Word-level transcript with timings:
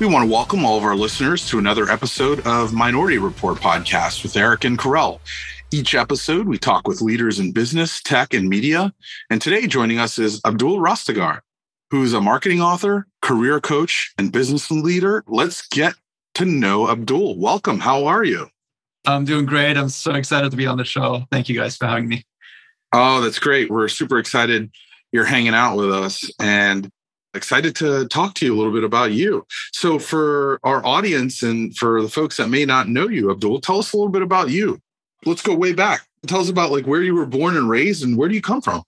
We 0.00 0.06
want 0.06 0.28
to 0.28 0.32
welcome 0.32 0.64
all 0.64 0.78
of 0.78 0.84
our 0.84 0.94
listeners 0.94 1.48
to 1.48 1.58
another 1.58 1.90
episode 1.90 2.46
of 2.46 2.72
Minority 2.72 3.18
Report 3.18 3.58
podcast 3.58 4.22
with 4.22 4.36
Eric 4.36 4.62
and 4.62 4.78
Karel. 4.78 5.20
Each 5.72 5.92
episode, 5.92 6.46
we 6.46 6.56
talk 6.56 6.86
with 6.86 7.00
leaders 7.00 7.40
in 7.40 7.50
business, 7.50 8.00
tech, 8.00 8.32
and 8.32 8.48
media. 8.48 8.94
And 9.28 9.42
today, 9.42 9.66
joining 9.66 9.98
us 9.98 10.16
is 10.16 10.40
Abdul 10.44 10.78
Rastegar, 10.78 11.40
who's 11.90 12.12
a 12.12 12.20
marketing 12.20 12.62
author, 12.62 13.08
career 13.22 13.60
coach, 13.60 14.14
and 14.18 14.30
business 14.30 14.70
leader. 14.70 15.24
Let's 15.26 15.66
get 15.66 15.94
to 16.34 16.44
know 16.44 16.88
Abdul. 16.88 17.36
Welcome. 17.36 17.80
How 17.80 18.06
are 18.06 18.22
you? 18.22 18.46
I'm 19.04 19.24
doing 19.24 19.46
great. 19.46 19.76
I'm 19.76 19.88
so 19.88 20.14
excited 20.14 20.52
to 20.52 20.56
be 20.56 20.68
on 20.68 20.78
the 20.78 20.84
show. 20.84 21.24
Thank 21.32 21.48
you 21.48 21.58
guys 21.58 21.76
for 21.76 21.86
having 21.86 22.06
me. 22.06 22.24
Oh, 22.92 23.20
that's 23.20 23.40
great. 23.40 23.68
We're 23.68 23.88
super 23.88 24.20
excited 24.20 24.70
you're 25.12 25.24
hanging 25.24 25.54
out 25.54 25.76
with 25.76 25.92
us. 25.92 26.30
And 26.38 26.90
excited 27.34 27.74
to 27.76 28.06
talk 28.08 28.34
to 28.34 28.46
you 28.46 28.54
a 28.54 28.56
little 28.56 28.72
bit 28.72 28.84
about 28.84 29.12
you. 29.12 29.46
So, 29.72 29.98
for 29.98 30.58
our 30.64 30.84
audience 30.84 31.42
and 31.42 31.76
for 31.76 32.02
the 32.02 32.08
folks 32.08 32.36
that 32.36 32.48
may 32.48 32.64
not 32.64 32.88
know 32.88 33.08
you, 33.08 33.30
Abdul, 33.30 33.60
tell 33.60 33.78
us 33.78 33.92
a 33.92 33.96
little 33.96 34.12
bit 34.12 34.22
about 34.22 34.50
you. 34.50 34.80
Let's 35.24 35.42
go 35.42 35.54
way 35.54 35.72
back. 35.72 36.06
Tell 36.26 36.40
us 36.40 36.48
about 36.48 36.70
like 36.70 36.86
where 36.86 37.02
you 37.02 37.14
were 37.14 37.26
born 37.26 37.56
and 37.56 37.68
raised 37.68 38.02
and 38.02 38.16
where 38.16 38.28
do 38.28 38.34
you 38.34 38.42
come 38.42 38.62
from? 38.62 38.82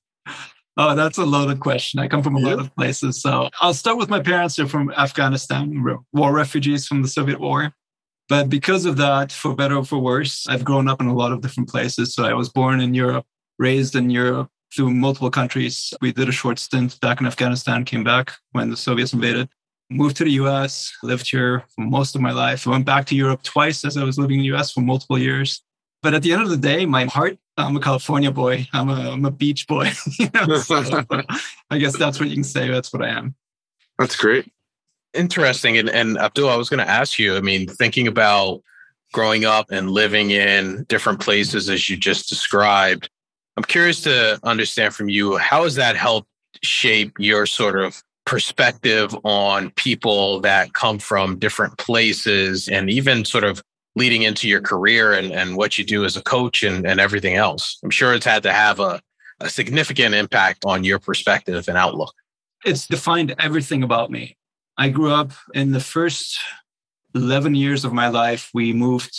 Oh, 0.77 0.95
that's 0.95 1.19
a 1.19 1.25
loaded 1.25 1.61
question. 1.61 2.01
I 2.01 2.09
come 2.09 2.23
from 2.23 2.37
a 2.37 2.41
yeah. 2.41 2.47
lot 2.47 2.61
of 2.61 2.75
places. 2.75 3.21
So 3.21 3.51
I'll 3.61 3.75
start 3.75 3.99
with 3.99 4.09
my 4.09 4.21
parents. 4.21 4.57
They're 4.57 4.67
from 4.67 4.91
Afghanistan, 4.93 5.85
war 6.13 6.33
refugees 6.33 6.87
from 6.87 7.03
the 7.03 7.09
Soviet 7.09 7.41
war. 7.41 7.75
But 8.29 8.49
because 8.49 8.85
of 8.85 8.97
that, 8.99 9.33
for 9.33 9.55
better 9.55 9.77
or 9.77 9.85
for 9.85 9.99
worse, 9.99 10.47
I've 10.49 10.65
grown 10.65 10.89
up 10.89 11.01
in 11.01 11.09
a 11.09 11.15
lot 11.15 11.33
of 11.33 11.41
different 11.41 11.69
places. 11.69 12.15
So 12.15 12.25
I 12.25 12.33
was 12.33 12.49
born 12.49 12.81
in 12.81 12.95
Europe, 12.95 13.27
raised 13.59 13.97
in 13.97 14.09
Europe, 14.09 14.49
through 14.75 14.91
multiple 14.91 15.31
countries. 15.31 15.93
We 16.01 16.13
did 16.13 16.29
a 16.29 16.33
short 16.33 16.59
stint 16.59 16.99
back 17.01 17.21
in 17.21 17.27
Afghanistan, 17.27 17.85
came 17.85 18.05
back 18.05 18.33
when 18.53 18.71
the 18.71 18.77
Soviets 18.77 19.13
invaded, 19.13 19.49
moved 19.91 20.17
to 20.19 20.25
the 20.25 20.33
US, 20.33 20.93
lived 21.03 21.29
here 21.29 21.65
for 21.75 21.83
most 21.83 22.15
of 22.15 22.21
my 22.21 22.33
life. 22.33 22.67
Went 22.67 22.87
back 22.87 23.07
to 23.07 23.17
Europe 23.17 23.43
twice 23.43 23.85
as 23.85 23.97
I 23.97 24.05
was 24.05 24.19
living 24.19 24.39
in 24.39 24.43
the 24.43 24.57
US 24.57 24.73
for 24.73 24.81
multiple 24.81 25.19
years. 25.19 25.63
But 26.03 26.15
at 26.15 26.23
the 26.23 26.33
end 26.33 26.43
of 26.43 26.49
the 26.49 26.57
day, 26.57 26.87
my 26.87 27.05
heart, 27.07 27.37
I'm 27.57 27.77
a 27.77 27.81
California 27.81 28.31
boy. 28.31 28.67
I'm 28.73 28.89
a, 28.89 29.11
I'm 29.11 29.25
a 29.25 29.31
beach 29.31 29.67
boy. 29.67 29.91
you 30.19 30.31
know? 30.33 30.59
so 30.59 30.83
I 31.71 31.79
guess 31.79 31.97
that's 31.97 32.19
what 32.19 32.29
you 32.29 32.37
can 32.37 32.45
say. 32.45 32.69
That's 32.69 32.93
what 32.93 33.03
I 33.03 33.09
am. 33.09 33.35
That's 33.99 34.17
great. 34.17 34.51
Interesting. 35.13 35.77
And, 35.77 35.91
and 35.91 36.17
Abdul, 36.17 36.49
I 36.49 36.57
was 36.57 36.71
going 36.71 36.85
to 36.85 36.89
ask 36.89 37.19
you, 37.19 37.37
I 37.37 37.41
mean, 37.41 37.67
thinking 37.67 38.07
about 38.07 38.63
growing 39.13 39.45
up 39.45 39.67
and 39.71 39.91
living 39.91 40.31
in 40.31 40.85
different 40.85 41.21
places 41.21 41.69
as 41.69 41.91
you 41.91 41.97
just 41.97 42.29
described, 42.29 43.11
I'm 43.57 43.65
curious 43.65 44.01
to 44.03 44.39
understand 44.43 44.95
from 44.95 45.09
you 45.09 45.37
how 45.37 45.65
has 45.65 45.75
that 45.75 45.97
helped 45.97 46.29
shape 46.63 47.13
your 47.19 47.47
sort 47.47 47.79
of 47.79 48.03
perspective 48.27 49.15
on 49.25 49.71
people 49.73 50.41
that 50.41 50.73
come 50.75 50.99
from 50.99 51.39
different 51.39 51.77
places 51.79 52.69
and 52.69 52.89
even 52.89 53.25
sort 53.25 53.45
of 53.45 53.63
leading 53.97 54.23
into 54.23 54.49
your 54.49 54.61
career 54.61 55.13
and, 55.13 55.33
and 55.33 55.57
what 55.57 55.79
you 55.79 55.85
do 55.85 56.05
as 56.05 56.17
a 56.17 56.23
coach 56.23 56.63
and, 56.63 56.87
and 56.87 57.01
everything 57.01 57.35
else. 57.35 57.79
I'm 57.83 57.91
sure 57.91 58.15
it's 58.15 58.25
had 58.25 58.43
to 58.45 58.53
have 58.53 58.79
a, 58.79 59.01
a 59.41 59.49
significant 59.49 60.15
impact 60.15 60.65
on 60.65 60.85
your 60.85 60.99
perspective 60.99 61.67
and 61.69 61.77
outlook. 61.77 62.15
It's 62.65 62.87
defined 62.87 63.35
everything 63.39 63.83
about 63.83 64.11
me. 64.11 64.37
I 64.77 64.91
grew 64.91 65.13
up 65.13 65.33
in 65.55 65.73
the 65.73 65.81
first 65.81 66.39
11 67.15 67.55
years 67.55 67.85
of 67.85 67.93
my 67.93 68.09
life, 68.09 68.51
we 68.55 68.73
moved 68.73 69.17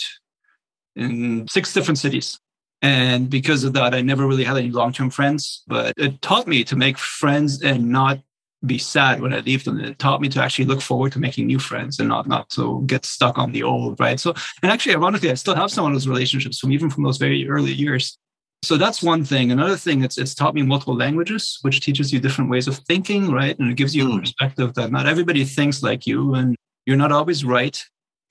in 0.96 1.46
six 1.48 1.72
different 1.72 1.98
cities. 1.98 2.38
And 2.82 3.30
because 3.30 3.62
of 3.62 3.72
that, 3.74 3.94
I 3.94 4.00
never 4.00 4.26
really 4.26 4.42
had 4.42 4.56
any 4.56 4.70
long 4.70 4.92
term 4.92 5.08
friends, 5.08 5.62
but 5.68 5.94
it 5.96 6.20
taught 6.20 6.48
me 6.48 6.64
to 6.64 6.76
make 6.76 6.98
friends 6.98 7.62
and 7.62 7.88
not 7.88 8.18
be 8.66 8.78
sad 8.78 9.20
when 9.20 9.32
I 9.32 9.38
leave 9.40 9.64
them. 9.64 9.80
It 9.80 9.98
taught 9.98 10.20
me 10.20 10.28
to 10.30 10.42
actually 10.42 10.64
look 10.64 10.80
forward 10.80 11.12
to 11.12 11.18
making 11.18 11.46
new 11.46 11.58
friends 11.58 11.98
and 11.98 12.08
not 12.08 12.26
not 12.26 12.48
to 12.50 12.82
get 12.86 13.04
stuck 13.04 13.38
on 13.38 13.52
the 13.52 13.62
old, 13.62 13.98
right? 14.00 14.18
So, 14.18 14.34
and 14.62 14.70
actually, 14.70 14.94
ironically, 14.96 15.30
I 15.30 15.34
still 15.34 15.54
have 15.54 15.70
some 15.70 15.86
of 15.86 15.92
those 15.92 16.08
relationships 16.08 16.58
from 16.58 16.72
even 16.72 16.90
from 16.90 17.04
those 17.04 17.18
very 17.18 17.48
early 17.48 17.72
years. 17.72 18.18
So 18.64 18.76
that's 18.76 19.02
one 19.02 19.24
thing. 19.24 19.50
Another 19.50 19.76
thing, 19.76 20.04
it's 20.04 20.18
it's 20.18 20.34
taught 20.34 20.54
me 20.54 20.62
multiple 20.62 20.96
languages, 20.96 21.58
which 21.62 21.80
teaches 21.80 22.12
you 22.12 22.20
different 22.20 22.50
ways 22.50 22.68
of 22.68 22.78
thinking, 22.78 23.30
right? 23.30 23.58
And 23.58 23.70
it 23.70 23.76
gives 23.76 23.94
you 23.94 24.08
a 24.08 24.12
hmm. 24.12 24.20
perspective 24.20 24.74
that 24.74 24.90
not 24.90 25.06
everybody 25.06 25.44
thinks 25.44 25.82
like 25.82 26.06
you, 26.06 26.34
and 26.34 26.56
you're 26.86 26.96
not 26.96 27.12
always 27.12 27.44
right. 27.44 27.80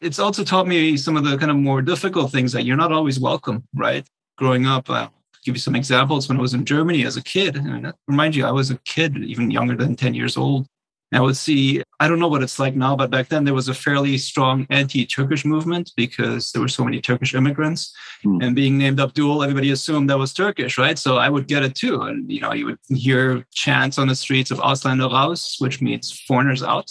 It's 0.01 0.19
also 0.19 0.43
taught 0.43 0.67
me 0.67 0.97
some 0.97 1.15
of 1.15 1.23
the 1.23 1.37
kind 1.37 1.51
of 1.51 1.57
more 1.57 1.81
difficult 1.81 2.31
things 2.31 2.53
that 2.53 2.65
you're 2.65 2.77
not 2.77 2.91
always 2.91 3.19
welcome, 3.19 3.63
right? 3.75 4.05
Growing 4.37 4.65
up. 4.65 4.89
I'll 4.89 5.05
uh, 5.05 5.09
give 5.43 5.55
you 5.55 5.59
some 5.59 5.75
examples. 5.75 6.27
When 6.27 6.37
I 6.37 6.41
was 6.41 6.53
in 6.53 6.65
Germany 6.65 7.05
as 7.05 7.17
a 7.17 7.23
kid, 7.23 7.55
and 7.55 7.93
remind 8.07 8.35
you, 8.35 8.45
I 8.45 8.51
was 8.51 8.71
a 8.71 8.77
kid, 8.79 9.17
even 9.17 9.51
younger 9.51 9.75
than 9.75 9.95
10 9.95 10.13
years 10.13 10.37
old. 10.37 10.67
I 11.13 11.19
would 11.19 11.35
see, 11.35 11.83
I 11.99 12.07
don't 12.07 12.19
know 12.19 12.29
what 12.29 12.41
it's 12.41 12.57
like 12.57 12.73
now, 12.73 12.95
but 12.95 13.09
back 13.11 13.27
then 13.27 13.43
there 13.43 13.53
was 13.53 13.67
a 13.67 13.73
fairly 13.73 14.17
strong 14.17 14.65
anti 14.69 15.05
Turkish 15.05 15.43
movement 15.43 15.91
because 15.97 16.51
there 16.51 16.61
were 16.61 16.69
so 16.69 16.85
many 16.85 17.01
Turkish 17.01 17.35
immigrants. 17.35 17.93
Mm. 18.23 18.41
And 18.41 18.55
being 18.55 18.77
named 18.77 18.99
Abdul, 18.99 19.43
everybody 19.43 19.71
assumed 19.71 20.09
that 20.09 20.17
was 20.17 20.33
Turkish, 20.33 20.77
right? 20.77 20.97
So 20.97 21.17
I 21.17 21.27
would 21.27 21.47
get 21.47 21.63
it 21.63 21.75
too. 21.75 22.03
And, 22.03 22.31
you 22.31 22.39
know, 22.39 22.53
you 22.53 22.65
would 22.65 22.77
hear 22.87 23.45
chants 23.53 23.97
on 23.97 24.07
the 24.07 24.15
streets 24.15 24.51
of 24.51 24.59
Ausländer 24.59 25.11
raus, 25.11 25.59
which 25.59 25.81
means 25.81 26.17
foreigners 26.17 26.63
out, 26.63 26.89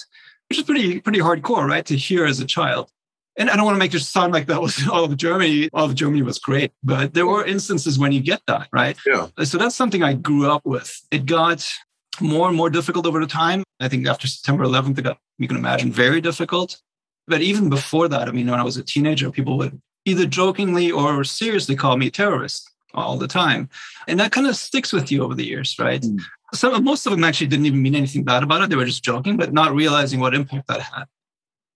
which 0.51 0.59
is 0.59 0.65
pretty, 0.65 1.01
pretty 1.01 1.21
hardcore, 1.21 1.67
right? 1.67 1.87
To 1.87 1.97
hear 1.97 2.27
as 2.27 2.41
a 2.41 2.45
child 2.45 2.91
and 3.37 3.49
I 3.49 3.57
don't 3.57 3.65
want 3.65 3.77
to 3.77 3.79
make 3.79 3.95
it 3.95 4.01
sound 4.01 4.33
like 4.33 4.47
that 4.47 4.61
was 4.61 4.87
all 4.93 5.05
of 5.05 5.17
Germany. 5.17 5.69
All 5.73 5.87
of 5.87 5.95
Germany 5.95 6.23
was 6.23 6.39
great, 6.39 6.73
but 6.83 7.15
there 7.15 7.27
were 7.27 7.45
instances 7.45 7.99
when 7.99 8.13
you 8.13 8.21
get 8.21 8.43
that, 8.47 8.69
right? 8.73 8.97
Yeah. 9.07 9.29
So 9.45 9.59
that's 9.59 9.75
something 9.75 10.03
I 10.03 10.15
grew 10.15 10.51
up 10.51 10.65
with. 10.65 11.01
It 11.11 11.27
got 11.27 11.67
more 12.21 12.49
and 12.49 12.57
more 12.57 12.71
difficult 12.71 13.07
over 13.07 13.21
the 13.21 13.27
time. 13.27 13.63
I 13.79 13.89
think 13.89 14.07
after 14.07 14.27
September 14.27 14.65
11th, 14.65 14.99
it 14.99 15.03
got, 15.03 15.19
you 15.39 15.49
can 15.49 15.57
imagine, 15.57 15.93
very 15.93 16.21
difficult. 16.21 16.81
But 17.27 17.41
even 17.41 17.71
before 17.71 18.09
that, 18.09 18.29
I 18.29 18.33
mean, 18.33 18.51
when 18.51 18.59
I 18.59 18.65
was 18.65 18.77
a 18.77 18.83
teenager, 18.83 19.31
people 19.31 19.57
would 19.59 19.81
either 20.05 20.27
jokingly 20.27 20.91
or 20.91 21.23
seriously 21.25 21.77
call 21.77 21.97
me 21.97 22.09
a 22.09 22.11
terrorist 22.11 22.69
all 22.93 23.17
the 23.17 23.29
time. 23.29 23.69
And 24.09 24.19
that 24.19 24.33
kind 24.33 24.49
of 24.49 24.57
sticks 24.57 24.93
with 24.93 25.13
you 25.13 25.23
over 25.23 25.35
the 25.35 25.45
years, 25.45 25.77
right? 25.79 26.03
Mm. 26.03 26.21
Some, 26.53 26.83
most 26.83 27.07
of 27.07 27.13
them 27.13 27.23
actually 27.23 27.47
didn't 27.47 27.67
even 27.67 27.81
mean 27.81 27.95
anything 27.95 28.25
bad 28.25 28.43
about 28.43 28.63
it. 28.63 28.71
They 28.71 28.77
were 28.77 28.85
just 28.85 29.05
joking, 29.05 29.37
but 29.37 29.53
not 29.53 29.73
realizing 29.73 30.19
what 30.19 30.35
impact 30.35 30.67
that 30.67 30.81
had 30.81 31.05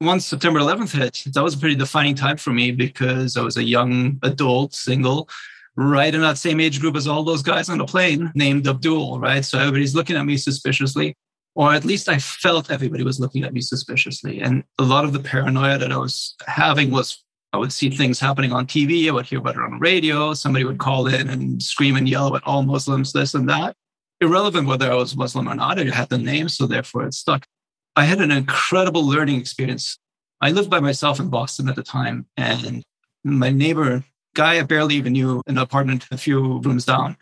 once 0.04 0.26
September 0.26 0.60
11th 0.60 0.96
hit, 0.96 1.22
that 1.32 1.42
was 1.42 1.54
a 1.54 1.58
pretty 1.58 1.74
defining 1.74 2.14
time 2.14 2.36
for 2.36 2.50
me 2.50 2.70
because 2.70 3.36
I 3.36 3.42
was 3.42 3.56
a 3.56 3.62
young 3.62 4.18
adult, 4.22 4.74
single, 4.74 5.28
right 5.76 6.14
in 6.14 6.20
that 6.20 6.38
same 6.38 6.60
age 6.60 6.80
group 6.80 6.96
as 6.96 7.06
all 7.06 7.24
those 7.24 7.42
guys 7.42 7.68
on 7.68 7.78
the 7.78 7.84
plane 7.84 8.30
named 8.34 8.66
Abdul, 8.66 9.18
right? 9.18 9.44
So 9.44 9.58
everybody's 9.58 9.94
looking 9.94 10.16
at 10.16 10.24
me 10.24 10.36
suspiciously, 10.36 11.16
or 11.54 11.72
at 11.72 11.84
least 11.84 12.08
I 12.08 12.18
felt 12.18 12.70
everybody 12.70 13.04
was 13.04 13.20
looking 13.20 13.44
at 13.44 13.52
me 13.52 13.60
suspiciously. 13.60 14.40
And 14.40 14.64
a 14.78 14.84
lot 14.84 15.04
of 15.04 15.12
the 15.12 15.20
paranoia 15.20 15.78
that 15.78 15.92
I 15.92 15.96
was 15.96 16.34
having 16.46 16.90
was 16.90 17.24
I 17.52 17.56
would 17.56 17.72
see 17.72 17.88
things 17.88 18.18
happening 18.18 18.52
on 18.52 18.66
TV, 18.66 19.08
I 19.08 19.12
would 19.12 19.26
hear 19.26 19.38
about 19.38 19.54
it 19.54 19.62
on 19.62 19.72
the 19.72 19.78
radio, 19.78 20.34
somebody 20.34 20.64
would 20.64 20.78
call 20.78 21.06
in 21.06 21.30
and 21.30 21.62
scream 21.62 21.94
and 21.94 22.08
yell 22.08 22.34
at 22.34 22.42
all 22.44 22.64
Muslims, 22.64 23.12
this 23.12 23.34
and 23.34 23.48
that. 23.48 23.76
Irrelevant 24.20 24.66
whether 24.66 24.90
I 24.90 24.94
was 24.94 25.16
Muslim 25.16 25.48
or 25.48 25.54
not, 25.54 25.78
I 25.78 25.84
had 25.84 26.08
the 26.08 26.18
name, 26.18 26.48
so 26.48 26.66
therefore 26.66 27.06
it 27.06 27.14
stuck. 27.14 27.46
I 27.96 28.04
had 28.04 28.20
an 28.20 28.30
incredible 28.30 29.06
learning 29.06 29.38
experience. 29.38 29.98
I 30.40 30.50
lived 30.50 30.70
by 30.70 30.80
myself 30.80 31.20
in 31.20 31.28
Boston 31.28 31.68
at 31.68 31.76
the 31.76 31.82
time, 31.82 32.26
and 32.36 32.82
my 33.24 33.50
neighbor, 33.50 34.04
guy 34.34 34.58
I 34.58 34.62
barely 34.62 34.96
even 34.96 35.12
knew 35.12 35.42
in 35.46 35.56
an 35.56 35.62
apartment 35.62 36.06
a 36.10 36.18
few 36.18 36.58
rooms 36.58 36.84
down, 36.84 37.16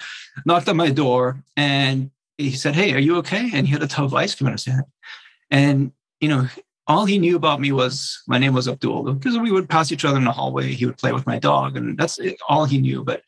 knocked 0.46 0.68
on 0.68 0.76
my 0.76 0.90
door 0.90 1.42
and 1.56 2.10
he 2.38 2.52
said, 2.52 2.74
Hey, 2.74 2.92
are 2.94 2.98
you 2.98 3.16
okay? 3.18 3.50
And 3.52 3.66
he 3.66 3.72
had 3.72 3.82
a 3.82 3.86
tub 3.86 4.06
of 4.06 4.14
ice 4.14 4.34
cream 4.34 4.48
in 4.48 4.52
his 4.52 4.64
hand. 4.64 4.84
And, 5.50 5.92
you 6.20 6.28
know, 6.28 6.48
all 6.86 7.04
he 7.04 7.18
knew 7.18 7.36
about 7.36 7.60
me 7.60 7.70
was 7.70 8.22
my 8.26 8.38
name 8.38 8.54
was 8.54 8.66
Abdul 8.66 9.12
because 9.12 9.38
we 9.38 9.52
would 9.52 9.68
pass 9.68 9.92
each 9.92 10.04
other 10.04 10.16
in 10.16 10.24
the 10.24 10.32
hallway. 10.32 10.72
He 10.72 10.86
would 10.86 10.98
play 10.98 11.12
with 11.12 11.26
my 11.26 11.38
dog, 11.38 11.76
and 11.76 11.96
that's 11.96 12.18
all 12.48 12.64
he 12.64 12.78
knew. 12.78 13.04
But 13.04 13.22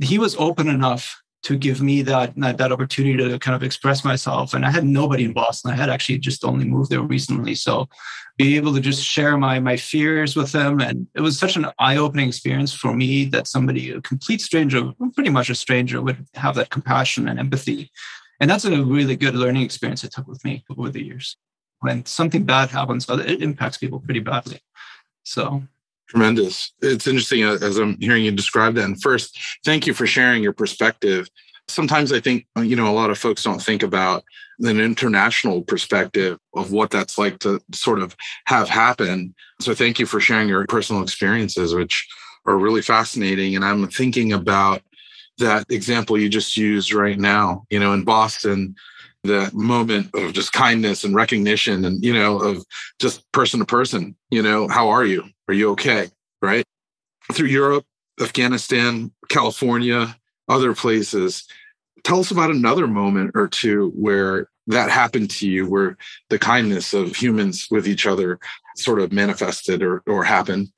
he 0.00 0.18
was 0.18 0.34
open 0.36 0.68
enough 0.68 1.22
to 1.42 1.56
give 1.56 1.80
me 1.80 2.02
that, 2.02 2.34
that, 2.36 2.72
opportunity 2.72 3.16
to 3.16 3.38
kind 3.38 3.54
of 3.54 3.62
express 3.62 4.04
myself. 4.04 4.52
And 4.52 4.64
I 4.64 4.70
had 4.70 4.84
nobody 4.84 5.24
in 5.24 5.32
Boston. 5.32 5.70
I 5.70 5.74
had 5.74 5.88
actually 5.88 6.18
just 6.18 6.44
only 6.44 6.66
moved 6.66 6.90
there 6.90 7.00
recently, 7.00 7.54
so 7.54 7.88
be 8.36 8.56
able 8.56 8.74
to 8.74 8.80
just 8.80 9.02
share 9.02 9.36
my 9.36 9.58
my 9.60 9.76
fears 9.76 10.34
with 10.34 10.52
them, 10.52 10.80
and 10.80 11.06
it 11.14 11.20
was 11.20 11.38
such 11.38 11.56
an 11.56 11.66
eye 11.78 11.96
opening 11.96 12.28
experience 12.28 12.72
for 12.72 12.94
me 12.94 13.26
that 13.26 13.46
somebody, 13.46 13.90
a 13.90 14.00
complete 14.00 14.40
stranger, 14.40 14.92
pretty 15.14 15.30
much 15.30 15.50
a 15.50 15.54
stranger, 15.54 16.00
would 16.00 16.26
have 16.34 16.54
that 16.54 16.70
compassion 16.70 17.28
and 17.28 17.38
empathy. 17.38 17.90
And 18.40 18.50
that's 18.50 18.64
a 18.64 18.82
really 18.82 19.16
good 19.16 19.34
learning 19.34 19.62
experience 19.62 20.04
it 20.04 20.12
took 20.12 20.26
with 20.26 20.42
me 20.44 20.64
over 20.70 20.88
the 20.88 21.04
years. 21.04 21.36
When 21.80 22.06
something 22.06 22.44
bad 22.44 22.70
happens, 22.70 23.06
it 23.08 23.42
impacts 23.42 23.76
people 23.76 24.00
pretty 24.00 24.20
badly. 24.20 24.60
So 25.22 25.62
Tremendous. 26.10 26.72
It's 26.82 27.06
interesting 27.06 27.44
uh, 27.44 27.58
as 27.62 27.78
I'm 27.78 27.96
hearing 28.00 28.24
you 28.24 28.32
describe 28.32 28.74
that. 28.74 28.84
And 28.84 29.00
first, 29.00 29.38
thank 29.64 29.86
you 29.86 29.94
for 29.94 30.08
sharing 30.08 30.42
your 30.42 30.52
perspective. 30.52 31.28
Sometimes 31.68 32.12
I 32.12 32.18
think, 32.18 32.46
uh, 32.58 32.62
you 32.62 32.74
know, 32.74 32.90
a 32.90 32.92
lot 32.92 33.10
of 33.10 33.18
folks 33.18 33.44
don't 33.44 33.62
think 33.62 33.84
about 33.84 34.24
an 34.58 34.80
international 34.80 35.62
perspective 35.62 36.36
of 36.54 36.72
what 36.72 36.90
that's 36.90 37.16
like 37.16 37.38
to 37.40 37.60
sort 37.72 38.00
of 38.00 38.16
have 38.46 38.68
happen. 38.68 39.32
So 39.60 39.72
thank 39.72 40.00
you 40.00 40.06
for 40.06 40.18
sharing 40.18 40.48
your 40.48 40.66
personal 40.66 41.04
experiences, 41.04 41.76
which 41.76 42.08
are 42.44 42.58
really 42.58 42.82
fascinating. 42.82 43.54
And 43.54 43.64
I'm 43.64 43.86
thinking 43.86 44.32
about 44.32 44.82
that 45.38 45.64
example 45.70 46.18
you 46.18 46.28
just 46.28 46.56
used 46.56 46.92
right 46.92 47.20
now, 47.20 47.66
you 47.70 47.78
know, 47.78 47.92
in 47.92 48.02
Boston, 48.02 48.74
the 49.22 49.48
moment 49.54 50.10
of 50.14 50.32
just 50.32 50.52
kindness 50.52 51.04
and 51.04 51.14
recognition 51.14 51.84
and, 51.84 52.02
you 52.04 52.12
know, 52.12 52.38
of 52.38 52.64
just 52.98 53.30
person 53.30 53.60
to 53.60 53.66
person, 53.66 54.16
you 54.30 54.42
know, 54.42 54.66
how 54.66 54.88
are 54.88 55.04
you? 55.04 55.24
Are 55.50 55.52
you 55.52 55.70
okay? 55.70 56.08
Right. 56.40 56.64
Through 57.32 57.48
Europe, 57.48 57.84
Afghanistan, 58.20 59.10
California, 59.28 60.16
other 60.48 60.76
places. 60.76 61.44
Tell 62.04 62.20
us 62.20 62.30
about 62.30 62.52
another 62.52 62.86
moment 62.86 63.32
or 63.34 63.48
two 63.48 63.90
where 63.96 64.48
that 64.68 64.92
happened 64.92 65.28
to 65.30 65.48
you, 65.48 65.68
where 65.68 65.98
the 66.28 66.38
kindness 66.38 66.94
of 66.94 67.16
humans 67.16 67.66
with 67.68 67.88
each 67.88 68.06
other 68.06 68.38
sort 68.76 69.00
of 69.00 69.10
manifested 69.10 69.82
or, 69.82 70.04
or 70.06 70.22
happened. 70.22 70.68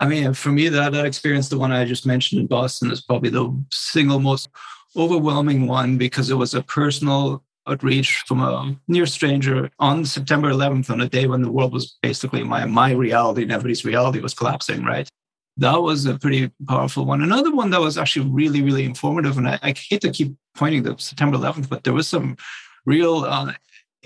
I 0.00 0.08
mean, 0.08 0.32
for 0.32 0.48
me, 0.48 0.70
that, 0.70 0.92
that 0.92 1.04
experience, 1.04 1.50
the 1.50 1.58
one 1.58 1.70
I 1.70 1.84
just 1.84 2.06
mentioned 2.06 2.40
in 2.40 2.46
Boston, 2.46 2.90
is 2.90 3.02
probably 3.02 3.28
the 3.28 3.54
single 3.70 4.18
most 4.18 4.48
overwhelming 4.96 5.66
one 5.66 5.98
because 5.98 6.30
it 6.30 6.36
was 6.36 6.54
a 6.54 6.62
personal 6.62 7.44
outreach 7.66 8.22
from 8.26 8.40
a 8.40 8.76
near 8.88 9.06
stranger 9.06 9.70
on 9.78 10.04
September 10.04 10.50
11th, 10.50 10.90
on 10.90 11.00
a 11.00 11.08
day 11.08 11.26
when 11.26 11.42
the 11.42 11.50
world 11.50 11.72
was 11.72 11.96
basically 12.02 12.42
my 12.42 12.64
my 12.64 12.90
reality 12.92 13.42
and 13.42 13.52
everybody's 13.52 13.84
reality 13.84 14.20
was 14.20 14.34
collapsing. 14.34 14.84
Right, 14.84 15.08
that 15.56 15.76
was 15.76 16.06
a 16.06 16.18
pretty 16.18 16.50
powerful 16.66 17.04
one. 17.04 17.22
Another 17.22 17.54
one 17.54 17.70
that 17.70 17.80
was 17.80 17.98
actually 17.98 18.28
really 18.30 18.62
really 18.62 18.84
informative, 18.84 19.38
and 19.38 19.48
I, 19.48 19.58
I 19.62 19.74
hate 19.76 20.02
to 20.02 20.10
keep 20.10 20.34
pointing 20.54 20.84
to 20.84 20.98
September 20.98 21.36
11th, 21.36 21.68
but 21.68 21.84
there 21.84 21.92
was 21.92 22.08
some 22.08 22.36
real 22.86 23.24
uh, 23.24 23.52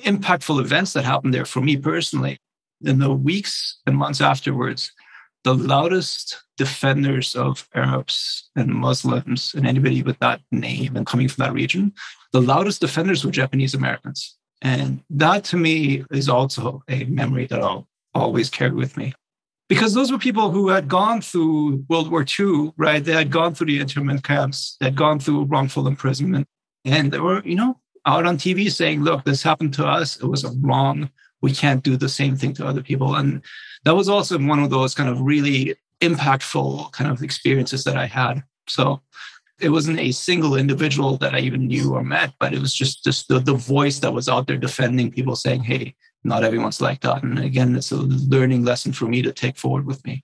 impactful 0.05 0.61
events 0.61 0.93
that 0.93 1.05
happened 1.05 1.35
there 1.35 1.45
for 1.45 1.61
me 1.61 1.77
personally. 1.77 2.39
In 2.83 3.01
the 3.01 3.13
weeks 3.13 3.81
and 3.87 3.97
months 3.97 4.21
afterwards, 4.21 4.93
the 5.45 5.55
loudest 5.55 6.41
defenders 6.59 7.35
of 7.35 7.67
Arabs 7.75 8.51
and 8.55 8.69
Muslims 8.69 9.55
and 9.55 9.67
anybody 9.67 10.03
with 10.03 10.19
that 10.19 10.41
name 10.53 10.97
and 10.97 11.07
coming 11.07 11.29
from 11.29 11.45
that 11.45 11.55
region, 11.55 11.95
the 12.33 12.43
loudest 12.43 12.81
defenders 12.81 13.25
were 13.25 13.31
Japanese 13.31 13.75
Americans. 13.75 14.37
And 14.61 15.03
that 15.11 15.45
to 15.45 15.57
me 15.57 16.05
is 16.11 16.29
also 16.29 16.83
a 16.89 17.05
memory 17.05 17.47
that 17.47 17.63
I'll 17.63 17.89
always 18.15 18.51
carry 18.51 18.73
with 18.73 18.97
me. 18.97 19.15
Because 19.69 19.95
those 19.95 20.11
were 20.11 20.19
people 20.19 20.51
who 20.51 20.69
had 20.69 20.89
gone 20.89 21.21
through 21.21 21.85
World 21.89 22.11
War 22.11 22.25
II, 22.39 22.73
right? 22.77 23.05
They 23.05 23.13
had 23.13 23.31
gone 23.31 23.55
through 23.55 23.69
the 23.69 23.81
internment 23.81 24.25
camps, 24.25 24.77
they 24.81 24.87
had 24.87 24.97
gone 24.97 25.21
through 25.21 25.45
wrongful 25.45 25.87
imprisonment, 25.87 26.47
and 26.85 27.13
they 27.13 27.21
were, 27.21 27.43
you 27.45 27.55
know, 27.55 27.79
out 28.07 28.27
on 28.27 28.39
TV 28.39 28.71
saying, 28.71 29.03
look, 29.03 29.25
this 29.25 29.43
happened 29.43 29.75
to 29.75 29.87
us. 29.87 30.17
It 30.17 30.27
was 30.27 30.45
wrong. 30.61 31.11
We 31.43 31.53
can't 31.53 31.85
do 31.85 31.97
the 31.97 32.09
same 32.09 32.35
thing 32.35 32.55
to 32.55 32.67
other 32.67 32.83
people. 32.83 33.15
And 33.17 33.43
that 33.85 33.95
was 33.95 34.09
also 34.09 34.39
one 34.39 34.59
of 34.59 34.71
those 34.71 34.95
kind 34.95 35.11
of 35.11 35.21
really 35.21 35.77
impactful 36.01 36.93
kind 36.93 37.11
of 37.11 37.23
experiences 37.23 37.85
that 37.85 37.97
I 37.97 38.07
had. 38.07 38.43
So 38.69 39.03
it 39.61 39.71
wasn't 39.71 39.99
a 39.99 40.13
single 40.13 40.57
individual 40.57 41.17
that 41.19 41.35
I 41.35 41.41
even 41.41 41.67
knew 41.67 41.95
or 41.95 42.05
met, 42.05 42.33
but 42.39 42.55
it 42.55 42.61
was 42.61 42.73
just, 42.73 43.03
just 43.03 43.29
the, 43.29 43.41
the 43.41 43.55
voice 43.55 43.99
that 44.01 44.13
was 44.13 44.29
out 44.29 44.47
there 44.47 44.57
defending 44.57 45.11
people 45.11 45.35
saying, 45.35 45.65
hey, 45.65 45.95
not 46.23 46.45
everyone's 46.45 46.81
like 46.81 47.01
that. 47.01 47.23
And 47.23 47.39
again, 47.39 47.75
it's 47.75 47.91
a 47.91 47.97
learning 47.97 48.65
lesson 48.65 48.93
for 48.93 49.07
me 49.07 49.23
to 49.23 49.33
take 49.33 49.57
forward 49.57 49.87
with 49.87 50.05
me. 50.05 50.23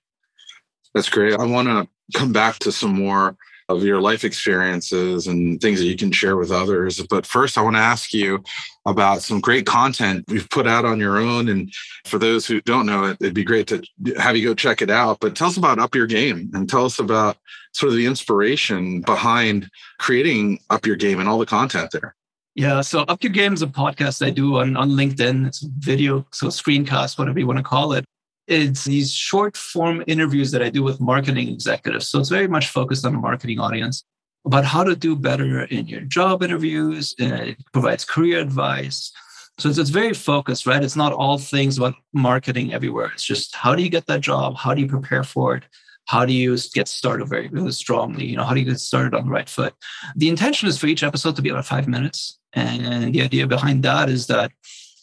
That's 0.95 1.09
great. 1.09 1.35
I 1.35 1.45
want 1.45 1.69
to 1.69 1.89
come 2.17 2.33
back 2.33 2.59
to 2.61 2.71
some 2.71 2.95
more 2.95 3.37
of 3.69 3.83
your 3.83 4.01
life 4.01 4.25
experiences 4.25 5.27
and 5.27 5.61
things 5.61 5.79
that 5.79 5.87
you 5.87 5.97
can 5.97 6.13
share 6.13 6.37
with 6.37 6.51
others. 6.51 7.03
But 7.09 7.27
first, 7.27 7.57
I 7.57 7.63
want 7.63 7.77
to 7.77 7.81
ask 7.81 8.13
you 8.13 8.43
about 8.87 9.23
some 9.23 9.41
great 9.41 9.65
content 9.65 10.25
you've 10.29 10.51
put 10.51 10.67
out 10.67 10.85
on 10.85 11.01
your 11.01 11.19
own. 11.19 11.49
And 11.49 11.73
for 12.05 12.19
those 12.19 12.47
who 12.47 12.61
don't 12.63 12.87
know 12.87 13.05
it, 13.05 13.17
it'd 13.21 13.35
be 13.35 13.45
great 13.45 13.67
to 13.69 13.83
have 14.19 14.37
you 14.37 14.47
go 14.47 14.55
check 14.55 14.83
it 14.83 14.91
out. 14.91 15.21
But 15.21 15.35
tell 15.35 15.49
us 15.49 15.57
about 15.57 15.79
Up 15.79 15.95
Your 15.95 16.07
Game 16.07 16.51
and 16.53 16.69
tell 16.69 16.85
us 16.85 16.99
about 16.99 17.39
sort 17.73 17.91
of 17.91 17.97
the 17.97 18.07
inspiration 18.07 19.01
behind 19.01 19.71
creating 19.99 20.59
Up 20.69 20.85
Your 20.87 20.97
Game 20.97 21.19
and 21.19 21.29
all 21.29 21.39
the 21.39 21.47
content 21.47 21.91
there. 21.91 22.15
Yeah, 22.55 22.83
so 22.83 23.01
Up 23.01 23.25
Your 23.25 23.33
Game 23.33 23.55
is 23.55 23.63
a 23.63 23.67
podcast 23.67 24.25
I 24.25 24.31
do 24.31 24.59
on, 24.59 24.77
on 24.77 24.91
LinkedIn. 24.91 25.47
It's 25.47 25.65
a 25.65 25.69
video, 25.79 26.25
so 26.31 26.49
screencast, 26.49 27.19
whatever 27.19 27.39
you 27.39 27.47
want 27.47 27.59
to 27.59 27.65
call 27.65 27.95
it 27.95 28.05
it's 28.47 28.85
these 28.85 29.13
short 29.13 29.57
form 29.57 30.05
interviews 30.07 30.51
that 30.51 30.63
I 30.63 30.71
do 30.71 30.83
with 30.83 31.01
marketing 31.01 31.49
executives. 31.49 32.09
So 32.09 32.21
it's 32.21 32.29
very 32.29 32.49
much 32.49 32.69
focused 32.69 33.05
on 33.07 33.15
a 33.15 33.19
marketing 33.19 33.59
audience 33.59 34.05
about 34.45 34.65
how 34.65 34.85
to 34.85 34.95
do 34.95 35.17
better 35.17 35.63
in 35.65 35.87
your 35.87 36.03
job 36.03 36.43
interviews. 36.43 37.15
And 37.19 37.33
it 37.33 37.59
provides 37.73 38.05
career 38.05 38.41
advice. 38.41 39.13
So 39.59 39.69
it's, 39.69 39.79
it's 39.79 39.91
very 39.91 40.13
focused, 40.13 40.67
right? 40.67 40.83
It's 40.83 40.97
not 40.97 41.13
all 41.13 41.39
things 41.39 41.79
about 41.79 41.95
marketing 42.13 42.75
everywhere. 42.75 43.11
It's 43.15 43.25
just 43.25 43.55
how 43.55 43.75
do 43.75 43.83
you 43.83 43.89
get 43.89 44.07
that 44.07 44.21
job? 44.21 44.57
How 44.57 44.75
do 44.75 44.83
you 44.83 44.89
prepare 44.89 45.25
for 45.25 45.57
it? 45.57 45.65
How 46.07 46.27
do 46.27 46.35
you 46.35 46.59
get 46.75 46.87
started 46.87 47.27
very, 47.27 47.49
strongly? 47.73 48.27
You 48.27 48.37
know, 48.37 48.45
how 48.45 48.53
do 48.53 48.61
you 48.61 48.67
get 48.67 48.81
started 48.81 49.15
on 49.15 49.25
the 49.25 49.31
right 49.31 49.49
foot? 49.49 49.75
The 50.17 50.29
intention 50.29 50.69
is 50.69 50.77
for 50.77 50.87
each 50.87 51.03
episode 51.03 51.37
to 51.37 51.43
be 51.43 51.49
about 51.49 51.65
five 51.65 51.89
minutes. 51.89 52.39
And 52.53 53.15
the 53.15 53.23
idea 53.23 53.47
behind 53.47 53.83
that 53.85 54.11
is 54.11 54.27
that, 54.27 54.53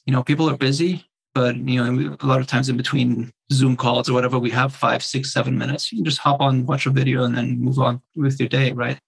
you 0.06 0.14
know, 0.14 0.22
people 0.22 0.48
are 0.48 0.58
busy 0.58 1.11
but 1.34 1.56
you 1.56 1.84
know, 1.84 2.18
a 2.20 2.26
lot 2.26 2.42
of 2.42 2.48
times 2.48 2.70
in 2.70 2.78
between 2.78 3.32
Zoom 3.52 3.76
calls 3.76 4.10
or 4.10 4.14
whatever, 4.14 4.40
we 4.40 4.50
have 4.52 4.76
five, 4.76 5.04
six, 5.04 5.34
seven 5.34 5.58
minutes. 5.58 5.92
You 5.92 6.00
can 6.00 6.06
just 6.06 6.20
hop 6.20 6.42
on, 6.42 6.66
watch 6.66 6.86
a 6.86 6.90
video, 6.90 7.24
and 7.24 7.38
then 7.38 7.60
move 7.60 7.80
on 7.80 8.02
with 8.16 8.40
your 8.40 8.50
day, 8.50 8.72
right? 8.72 9.00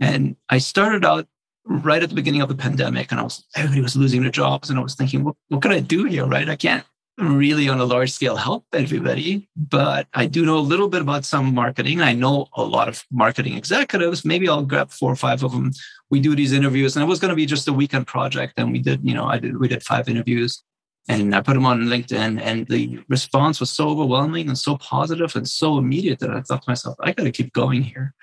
And 0.00 0.36
I 0.48 0.58
started 0.58 1.04
out 1.04 1.26
right 1.66 2.02
at 2.02 2.08
the 2.08 2.14
beginning 2.14 2.40
of 2.42 2.48
the 2.48 2.54
pandemic, 2.54 3.10
and 3.10 3.20
I 3.20 3.24
was 3.24 3.44
everybody 3.54 3.80
was 3.80 3.96
losing 3.96 4.22
their 4.22 4.30
jobs, 4.30 4.70
and 4.70 4.78
I 4.78 4.82
was 4.82 4.94
thinking, 4.94 5.24
what, 5.24 5.36
what 5.48 5.62
can 5.62 5.72
I 5.72 5.80
do 5.80 6.04
here, 6.04 6.26
right? 6.26 6.48
I 6.48 6.56
can't 6.56 6.84
really 7.18 7.68
on 7.68 7.80
a 7.80 7.84
large 7.84 8.10
scale 8.10 8.36
help 8.36 8.64
everybody, 8.72 9.46
but 9.54 10.06
I 10.14 10.24
do 10.26 10.46
know 10.46 10.56
a 10.56 10.60
little 10.60 10.88
bit 10.88 11.02
about 11.02 11.26
some 11.26 11.54
marketing. 11.54 12.00
I 12.00 12.14
know 12.14 12.46
a 12.54 12.62
lot 12.62 12.88
of 12.88 13.04
marketing 13.10 13.54
executives. 13.54 14.24
Maybe 14.24 14.48
I'll 14.48 14.64
grab 14.64 14.90
four 14.90 15.12
or 15.12 15.16
five 15.16 15.42
of 15.42 15.52
them. 15.52 15.72
We 16.08 16.20
do 16.20 16.34
these 16.34 16.52
interviews, 16.52 16.96
and 16.96 17.02
it 17.02 17.06
was 17.06 17.20
going 17.20 17.30
to 17.30 17.36
be 17.36 17.46
just 17.46 17.68
a 17.68 17.72
weekend 17.72 18.06
project, 18.06 18.54
and 18.56 18.72
we 18.72 18.78
did, 18.78 19.00
you 19.06 19.14
know, 19.14 19.26
I 19.26 19.38
did 19.38 19.58
we 19.58 19.68
did 19.68 19.82
five 19.82 20.08
interviews 20.08 20.62
and 21.08 21.34
I 21.34 21.40
put 21.40 21.54
them 21.54 21.66
on 21.66 21.86
LinkedIn, 21.86 22.40
and 22.40 22.66
the 22.68 23.00
response 23.08 23.58
was 23.60 23.70
so 23.70 23.88
overwhelming 23.88 24.48
and 24.48 24.58
so 24.58 24.76
positive 24.76 25.34
and 25.34 25.48
so 25.48 25.78
immediate 25.78 26.20
that 26.20 26.30
I 26.30 26.42
thought 26.42 26.62
to 26.62 26.70
myself, 26.70 26.96
I 27.00 27.12
got 27.12 27.24
to 27.24 27.32
keep 27.32 27.52
going 27.52 27.82
here. 27.82 28.14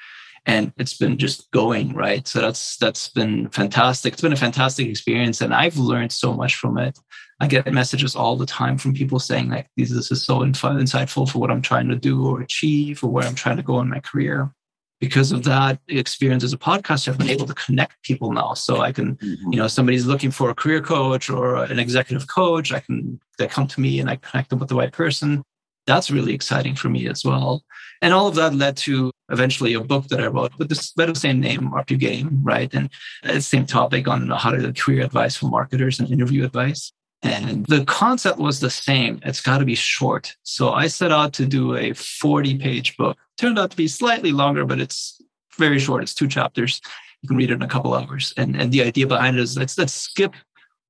And 0.46 0.72
it's 0.78 0.96
been 0.98 1.18
just 1.18 1.52
going 1.52 1.94
right. 1.94 2.26
So 2.26 2.40
that's 2.40 2.78
that's 2.78 3.10
been 3.10 3.50
fantastic. 3.50 4.14
It's 4.14 4.22
been 4.22 4.32
a 4.32 4.38
fantastic 4.38 4.88
experience, 4.88 5.42
and 5.42 5.54
I've 5.54 5.78
learned 5.78 6.14
so 6.14 6.34
much 6.34 6.56
from 6.56 6.78
it. 6.78 6.98
I 7.42 7.48
get 7.48 7.72
messages 7.74 8.16
all 8.16 8.38
the 8.38 8.46
time 8.46 8.78
from 8.78 8.94
people 8.94 9.20
saying 9.20 9.50
like, 9.50 9.68
"This 9.76 9.92
is 9.92 10.24
so 10.24 10.40
insightful 10.40 11.30
for 11.30 11.40
what 11.40 11.52
I'm 11.52 11.62
trying 11.62 11.90
to 11.90 11.98
do 11.98 12.26
or 12.26 12.40
achieve, 12.40 13.04
or 13.04 13.10
where 13.10 13.26
I'm 13.26 13.36
trying 13.36 13.58
to 13.58 13.64
go 13.64 13.82
in 13.82 13.90
my 13.90 14.00
career." 14.00 14.54
Because 15.00 15.32
of 15.32 15.44
that 15.44 15.80
experience 15.88 16.44
as 16.44 16.54
a 16.54 16.58
podcaster, 16.58 17.10
I've 17.10 17.18
been 17.18 17.30
able 17.30 17.46
to 17.46 17.54
connect 17.54 18.02
people 18.04 18.32
now. 18.32 18.54
So 18.54 18.82
I 18.82 18.92
can, 18.92 19.16
mm-hmm. 19.16 19.54
you 19.54 19.60
know, 19.60 19.68
somebody's 19.68 20.06
looking 20.06 20.32
for 20.32 20.50
a 20.50 20.56
career 20.56 20.82
coach 20.82 21.30
or 21.30 21.64
an 21.64 21.80
executive 21.80 22.28
coach, 22.28 22.72
I 22.72 22.80
can 22.80 23.20
they 23.38 23.48
come 23.48 23.68
to 23.68 23.82
me 23.82 24.00
and 24.00 24.10
I 24.10 24.16
connect 24.16 24.50
them 24.50 24.60
with 24.60 24.70
the 24.70 24.76
right 24.76 24.92
person. 24.92 25.44
That's 25.86 26.12
really 26.12 26.34
exciting 26.34 26.76
for 26.76 26.90
me 26.90 27.08
as 27.08 27.24
well. 27.24 27.64
And 28.02 28.14
all 28.14 28.28
of 28.28 28.36
that 28.36 28.54
led 28.54 28.76
to 28.78 29.12
eventually 29.30 29.74
a 29.74 29.82
book 29.82 30.08
that 30.08 30.22
I 30.22 30.28
wrote 30.28 30.58
with 30.58 30.70
the, 30.70 31.06
the 31.06 31.16
same 31.16 31.40
name, 31.40 31.74
Up 31.74 31.90
Your 31.90 32.00
Game, 32.00 32.40
right? 32.44 32.74
And 32.74 32.90
the 33.24 33.42
same 33.42 33.66
topic 33.66 34.08
on 34.08 34.30
how 34.30 34.52
to 34.52 34.74
career 34.74 35.04
advice 35.04 35.38
for 35.38 35.48
marketers 35.48 36.00
and 36.00 36.12
interview 36.12 36.44
advice. 36.44 36.92
And 37.24 37.66
the 37.66 37.84
concept 37.86 38.38
was 38.38 38.60
the 38.60 38.70
same. 38.70 39.20
It's 39.24 39.42
got 39.42 39.58
to 39.58 39.66
be 39.66 39.76
short. 39.76 40.36
So 40.44 40.72
I 40.72 40.88
set 40.88 41.12
out 41.12 41.34
to 41.34 41.46
do 41.46 41.76
a 41.76 41.94
40 41.94 42.58
page 42.58 42.96
book. 42.98 43.18
Turned 43.38 43.60
out 43.60 43.72
to 43.72 43.78
be 43.78 43.88
slightly 43.88 44.32
longer, 44.32 44.66
but 44.66 44.80
it's 44.80 45.22
very 45.58 45.80
short. 45.80 46.04
It's 46.04 46.14
two 46.14 46.28
chapters. 46.28 46.82
You 47.22 47.28
can 47.28 47.38
read 47.38 47.52
it 47.52 47.56
in 47.56 47.62
a 47.62 47.68
couple 47.68 47.94
hours. 47.94 48.34
And, 48.38 48.56
and 48.56 48.72
the 48.72 48.84
idea 48.84 49.08
behind 49.08 49.38
it 49.38 49.42
is 49.42 49.58
let's, 49.58 49.78
let's 49.78 49.94
skip 49.94 50.34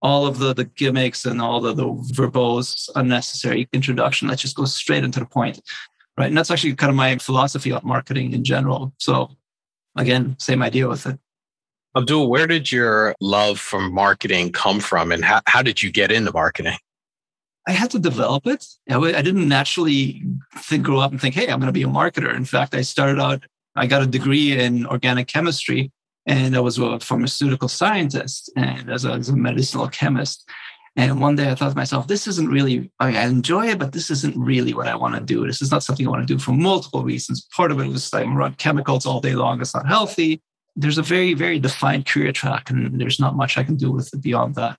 all 0.02 0.28
of 0.28 0.38
the, 0.38 0.54
the 0.54 0.66
gimmicks 0.66 1.26
and 1.26 1.42
all 1.42 1.60
the, 1.60 1.74
the 1.74 1.86
verbose, 1.86 2.90
unnecessary 2.96 3.68
introduction. 3.74 4.28
Let's 4.28 4.42
just 4.42 4.56
go 4.56 4.66
straight 4.66 5.04
into 5.04 5.20
the 5.20 5.26
point. 5.26 5.60
Right. 6.18 6.28
And 6.28 6.38
that's 6.38 6.50
actually 6.50 6.76
kind 6.76 6.90
of 6.90 6.96
my 6.96 7.18
philosophy 7.18 7.72
on 7.72 7.82
marketing 7.84 8.34
in 8.34 8.44
general. 8.44 8.94
So 8.98 9.30
again, 9.96 10.36
same 10.40 10.64
idea 10.64 10.88
with 10.88 11.06
it. 11.06 11.20
Abdul, 11.96 12.30
where 12.30 12.48
did 12.48 12.72
your 12.72 13.16
love 13.22 13.60
for 13.60 13.82
marketing 13.82 14.52
come 14.52 14.80
from 14.80 15.12
and 15.12 15.24
how, 15.24 15.42
how 15.48 15.62
did 15.62 15.82
you 15.82 15.92
get 15.92 16.12
into 16.12 16.32
marketing? 16.32 16.78
I 17.68 17.72
had 17.72 17.92
to 17.92 18.00
develop 18.00 18.48
it. 18.48 18.66
I 18.90 19.22
didn't 19.22 19.48
naturally 19.48 20.24
think, 20.56 20.84
grow 20.84 21.00
up 21.00 21.12
and 21.12 21.20
think, 21.20 21.36
hey, 21.36 21.50
I'm 21.50 21.60
going 21.60 21.68
to 21.68 21.74
be 21.74 21.84
a 21.84 21.88
marketer. 21.88 22.34
In 22.34 22.46
fact, 22.46 22.74
I 22.74 22.82
started 22.82 23.20
out, 23.20 23.44
I 23.76 23.88
got 23.88 24.02
a 24.02 24.08
degree 24.08 24.58
in 24.58 24.86
organic 24.88 25.28
chemistry 25.28 25.92
and 26.26 26.56
I 26.56 26.60
was 26.60 26.78
a 26.78 27.00
pharmaceutical 27.00 27.68
scientist 27.68 28.52
and 28.56 28.90
as 28.90 29.06
a, 29.06 29.12
as 29.12 29.30
a 29.30 29.36
medicinal 29.36 29.88
chemist. 29.90 30.50
And 30.96 31.22
one 31.22 31.36
day 31.36 31.52
I 31.52 31.56
thought 31.56 31.72
to 31.72 31.76
myself, 31.76 32.08
this 32.08 32.26
isn't 32.26 32.50
really, 32.50 32.90
I, 33.00 33.08
mean, 33.08 33.16
I 33.18 33.26
enjoy 33.26 33.68
it, 33.68 33.80
but 33.80 33.92
this 33.92 34.10
isn't 34.10 34.36
really 34.36 34.74
what 34.74 34.88
I 34.88 34.96
want 34.96 35.16
to 35.16 35.22
do. 35.22 35.46
This 35.46 35.62
is 35.62 35.70
not 35.70 35.84
something 35.84 36.08
I 36.08 36.10
want 36.10 36.28
to 36.28 36.34
do 36.34 36.40
for 36.40 36.54
multiple 36.54 37.04
reasons. 37.04 37.46
Part 37.56 37.72
of 37.72 37.80
it 37.80 37.88
was 37.88 38.12
I'm 38.14 38.54
chemicals 38.56 39.06
all 39.06 39.20
day 39.20 39.36
long. 39.36 39.62
It's 39.62 39.76
not 39.76 39.88
healthy 39.88 40.42
there's 40.78 41.00
a 41.00 41.04
very, 41.04 41.34
very 41.34 41.60
defined 41.60 42.06
career 42.06 42.32
track, 42.32 42.70
and 42.70 43.02
there's 43.02 43.20
not 43.20 43.36
much 43.36 43.58
I 43.58 43.64
can 43.64 43.76
do 43.76 43.92
with 43.92 44.14
it 44.14 44.22
beyond 44.22 44.56
that. 44.56 44.78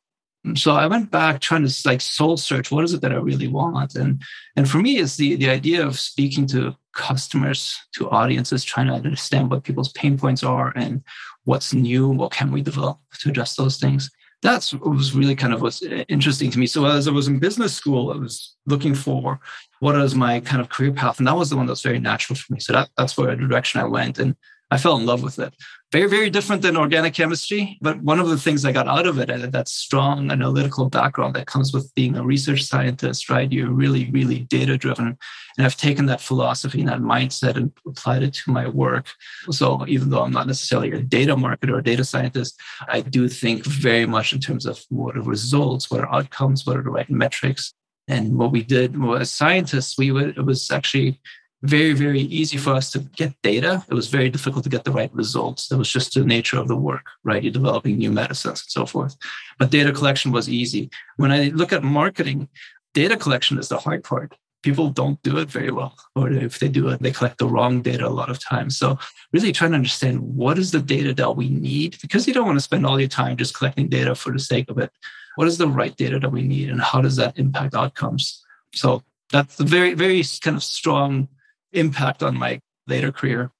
So 0.54 0.72
I 0.72 0.86
went 0.86 1.10
back 1.10 1.40
trying 1.40 1.66
to 1.66 1.88
like 1.88 2.00
soul 2.00 2.36
search 2.36 2.70
what 2.70 2.84
is 2.84 2.94
it 2.94 3.00
that 3.02 3.12
I 3.12 3.16
really 3.16 3.48
want, 3.48 3.96
and 3.96 4.22
and 4.56 4.68
for 4.70 4.78
me, 4.78 4.98
it's 4.98 5.16
the 5.16 5.36
the 5.36 5.50
idea 5.50 5.84
of 5.84 5.98
speaking 5.98 6.46
to 6.48 6.76
customers, 6.94 7.76
to 7.94 8.10
audiences, 8.10 8.64
trying 8.64 8.86
to 8.88 8.92
understand 8.92 9.50
what 9.50 9.64
people's 9.64 9.92
pain 9.92 10.18
points 10.18 10.42
are 10.42 10.72
and 10.76 11.02
what's 11.44 11.72
new, 11.72 12.08
what 12.08 12.32
can 12.32 12.52
we 12.52 12.60
develop 12.60 12.98
to 13.20 13.30
address 13.30 13.56
those 13.56 13.78
things. 13.78 14.10
that's 14.42 14.72
was 14.72 15.16
really 15.16 15.34
kind 15.34 15.52
of 15.52 15.60
what's 15.60 15.82
eh, 15.82 16.04
interesting 16.08 16.50
to 16.50 16.58
me. 16.58 16.66
So 16.66 16.84
as 16.84 17.08
I 17.08 17.10
was 17.10 17.26
in 17.26 17.40
business 17.40 17.74
school, 17.74 18.12
I 18.12 18.16
was 18.16 18.54
looking 18.66 18.94
for 18.94 19.40
what 19.80 19.96
is 19.96 20.14
my 20.14 20.40
kind 20.40 20.60
of 20.60 20.68
career 20.68 20.92
path, 20.92 21.18
and 21.18 21.26
that 21.26 21.36
was 21.36 21.50
the 21.50 21.56
one 21.56 21.66
that 21.66 21.72
was 21.72 21.82
very 21.82 21.98
natural 21.98 22.36
for 22.36 22.52
me. 22.52 22.60
So 22.60 22.72
that, 22.72 22.88
that's 22.96 23.16
where 23.16 23.34
the 23.34 23.48
direction 23.48 23.80
I 23.80 23.84
went, 23.84 24.18
and 24.18 24.36
I 24.70 24.78
fell 24.78 24.96
in 24.96 25.06
love 25.06 25.22
with 25.22 25.38
it 25.38 25.54
very, 25.90 26.08
very 26.08 26.28
different 26.28 26.60
than 26.60 26.76
organic 26.76 27.14
chemistry. 27.14 27.78
But 27.80 28.02
one 28.02 28.20
of 28.20 28.28
the 28.28 28.36
things 28.36 28.64
I 28.64 28.72
got 28.72 28.88
out 28.88 29.06
of 29.06 29.18
it, 29.18 29.30
uh, 29.30 29.46
that 29.46 29.68
strong 29.68 30.30
analytical 30.30 30.90
background 30.90 31.34
that 31.34 31.46
comes 31.46 31.72
with 31.72 31.94
being 31.94 32.16
a 32.16 32.22
research 32.22 32.64
scientist, 32.64 33.30
right? 33.30 33.50
You're 33.50 33.70
really, 33.70 34.10
really 34.10 34.40
data 34.40 34.76
driven. 34.76 35.16
And 35.56 35.66
I've 35.66 35.76
taken 35.76 36.06
that 36.06 36.20
philosophy 36.20 36.80
and 36.80 36.88
that 36.88 37.00
mindset 37.00 37.56
and 37.56 37.72
applied 37.86 38.22
it 38.22 38.34
to 38.34 38.50
my 38.50 38.68
work. 38.68 39.08
So 39.50 39.86
even 39.88 40.10
though 40.10 40.22
I'm 40.22 40.32
not 40.32 40.46
necessarily 40.46 40.92
a 40.92 41.00
data 41.00 41.34
marketer 41.36 41.78
or 41.78 41.80
data 41.80 42.04
scientist, 42.04 42.60
I 42.86 43.00
do 43.00 43.28
think 43.28 43.64
very 43.64 44.06
much 44.06 44.34
in 44.34 44.40
terms 44.40 44.66
of 44.66 44.84
what 44.90 45.16
are 45.16 45.22
results, 45.22 45.90
what 45.90 46.00
are 46.00 46.14
outcomes, 46.14 46.66
what 46.66 46.76
are 46.76 46.82
the 46.82 46.90
right 46.90 47.08
metrics. 47.08 47.72
And 48.08 48.38
what 48.38 48.52
we 48.52 48.62
did 48.62 48.98
well, 48.98 49.16
as 49.16 49.30
scientists, 49.30 49.98
we 49.98 50.10
would, 50.10 50.38
it 50.38 50.44
was 50.44 50.70
actually 50.70 51.20
very, 51.62 51.92
very 51.92 52.20
easy 52.20 52.56
for 52.56 52.72
us 52.72 52.90
to 52.92 53.00
get 53.00 53.34
data. 53.42 53.84
It 53.88 53.94
was 53.94 54.08
very 54.08 54.30
difficult 54.30 54.64
to 54.64 54.70
get 54.70 54.84
the 54.84 54.92
right 54.92 55.12
results. 55.12 55.70
It 55.72 55.76
was 55.76 55.90
just 55.90 56.14
the 56.14 56.24
nature 56.24 56.58
of 56.58 56.68
the 56.68 56.76
work, 56.76 57.06
right? 57.24 57.42
You're 57.42 57.52
developing 57.52 57.98
new 57.98 58.12
medicines 58.12 58.62
and 58.62 58.70
so 58.70 58.86
forth. 58.86 59.16
But 59.58 59.70
data 59.70 59.92
collection 59.92 60.30
was 60.30 60.48
easy. 60.48 60.90
When 61.16 61.32
I 61.32 61.48
look 61.48 61.72
at 61.72 61.82
marketing, 61.82 62.48
data 62.94 63.16
collection 63.16 63.58
is 63.58 63.68
the 63.68 63.78
hard 63.78 64.04
part. 64.04 64.36
People 64.62 64.90
don't 64.90 65.20
do 65.22 65.38
it 65.38 65.50
very 65.50 65.70
well. 65.70 65.96
Or 66.14 66.30
if 66.30 66.58
they 66.58 66.68
do 66.68 66.88
it, 66.88 67.00
they 67.00 67.12
collect 67.12 67.38
the 67.38 67.48
wrong 67.48 67.82
data 67.82 68.06
a 68.06 68.10
lot 68.10 68.30
of 68.30 68.40
times. 68.40 68.76
So 68.76 68.98
really 69.32 69.52
trying 69.52 69.72
to 69.72 69.76
understand 69.76 70.20
what 70.20 70.58
is 70.58 70.70
the 70.70 70.80
data 70.80 71.12
that 71.14 71.36
we 71.36 71.48
need 71.48 71.96
because 72.00 72.26
you 72.26 72.34
don't 72.34 72.46
want 72.46 72.58
to 72.58 72.64
spend 72.64 72.86
all 72.86 73.00
your 73.00 73.08
time 73.08 73.36
just 73.36 73.54
collecting 73.54 73.88
data 73.88 74.14
for 74.14 74.32
the 74.32 74.40
sake 74.40 74.70
of 74.70 74.78
it. 74.78 74.90
What 75.36 75.48
is 75.48 75.58
the 75.58 75.68
right 75.68 75.96
data 75.96 76.18
that 76.18 76.32
we 76.32 76.42
need 76.42 76.70
and 76.70 76.80
how 76.80 77.00
does 77.00 77.16
that 77.16 77.38
impact 77.38 77.74
outcomes? 77.74 78.44
So 78.74 79.02
that's 79.30 79.58
a 79.60 79.64
very, 79.64 79.94
very 79.94 80.22
kind 80.42 80.56
of 80.56 80.64
strong 80.64 81.28
impact 81.72 82.22
on 82.22 82.36
my 82.36 82.60
later 82.86 83.12
career. 83.12 83.50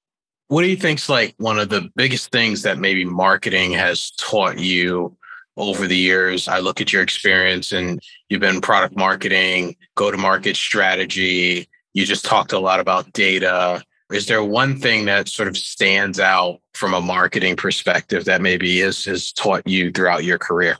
What 0.47 0.63
do 0.63 0.67
you 0.67 0.77
think's 0.77 1.09
like 1.09 1.35
one 1.37 1.59
of 1.59 1.69
the 1.69 1.89
biggest 1.95 2.31
things 2.31 2.63
that 2.63 2.79
maybe 2.79 3.05
marketing 3.05 3.71
has 3.73 4.11
taught 4.11 4.57
you 4.57 5.15
over 5.57 5.85
the 5.85 5.97
years? 5.97 6.47
I 6.47 6.59
look 6.59 6.81
at 6.81 6.91
your 6.91 7.03
experience 7.03 7.71
and 7.71 7.99
you've 8.29 8.41
been 8.41 8.59
product 8.59 8.97
marketing, 8.97 9.75
go 9.95 10.09
to 10.09 10.17
market 10.17 10.55
strategy. 10.55 11.69
You 11.93 12.05
just 12.05 12.25
talked 12.25 12.51
a 12.51 12.59
lot 12.59 12.79
about 12.79 13.13
data. 13.13 13.83
Is 14.11 14.25
there 14.25 14.43
one 14.43 14.79
thing 14.79 15.05
that 15.05 15.27
sort 15.27 15.47
of 15.47 15.55
stands 15.55 16.19
out 16.19 16.61
from 16.73 16.95
a 16.95 17.01
marketing 17.01 17.55
perspective 17.55 18.25
that 18.25 18.41
maybe 18.41 18.81
is 18.81 19.05
has 19.05 19.31
taught 19.31 19.67
you 19.67 19.91
throughout 19.91 20.23
your 20.23 20.39
career? 20.39 20.77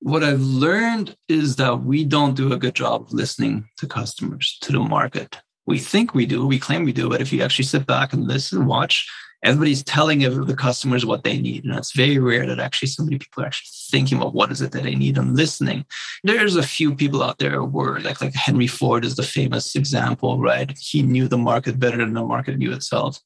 What 0.00 0.22
I've 0.22 0.42
learned 0.42 1.16
is 1.28 1.56
that 1.56 1.82
we 1.82 2.04
don't 2.04 2.34
do 2.34 2.52
a 2.52 2.58
good 2.58 2.74
job 2.74 3.02
of 3.02 3.12
listening 3.14 3.66
to 3.78 3.86
customers, 3.86 4.58
to 4.60 4.72
the 4.72 4.80
market 4.80 5.38
we 5.66 5.78
think 5.78 6.14
we 6.14 6.26
do, 6.26 6.46
we 6.46 6.58
claim 6.58 6.84
we 6.84 6.92
do, 6.92 7.08
but 7.08 7.20
if 7.20 7.32
you 7.32 7.42
actually 7.42 7.64
sit 7.66 7.86
back 7.86 8.12
and 8.12 8.26
listen, 8.26 8.58
and 8.58 8.68
watch, 8.68 9.08
everybody's 9.42 9.82
telling 9.82 10.18
the 10.20 10.56
customers 10.56 11.06
what 11.06 11.24
they 11.24 11.38
need. 11.38 11.64
And 11.64 11.74
it's 11.74 11.96
very 11.96 12.18
rare 12.18 12.46
that 12.46 12.60
actually 12.60 12.88
so 12.88 13.04
many 13.04 13.18
people 13.18 13.42
are 13.42 13.46
actually 13.46 13.70
thinking 13.90 14.18
about 14.18 14.34
what 14.34 14.50
is 14.50 14.60
it 14.60 14.72
that 14.72 14.82
they 14.82 14.94
need 14.94 15.16
and 15.16 15.36
listening. 15.36 15.84
There's 16.24 16.56
a 16.56 16.62
few 16.62 16.94
people 16.94 17.22
out 17.22 17.38
there 17.38 17.64
were 17.64 18.00
like 18.00 18.20
like 18.20 18.34
Henry 18.34 18.66
Ford 18.66 19.04
is 19.04 19.16
the 19.16 19.22
famous 19.22 19.74
example, 19.76 20.38
right? 20.38 20.76
He 20.78 21.02
knew 21.02 21.28
the 21.28 21.38
market 21.38 21.78
better 21.78 21.96
than 21.98 22.14
the 22.14 22.24
market 22.24 22.58
knew 22.58 22.72
itself. 22.72 23.18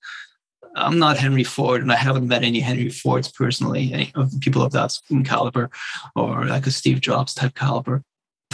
I'm 0.76 0.98
not 0.98 1.18
Henry 1.18 1.44
Ford, 1.44 1.82
and 1.82 1.92
I 1.92 1.96
haven't 1.96 2.26
met 2.26 2.42
any 2.42 2.58
Henry 2.58 2.88
Fords 2.88 3.30
personally, 3.30 3.92
any 3.92 4.10
of 4.16 4.32
people 4.40 4.62
of 4.62 4.72
that 4.72 4.98
caliber, 5.24 5.70
or 6.16 6.46
like 6.46 6.66
a 6.66 6.72
Steve 6.72 7.00
Jobs 7.00 7.32
type 7.32 7.54
caliber 7.54 8.02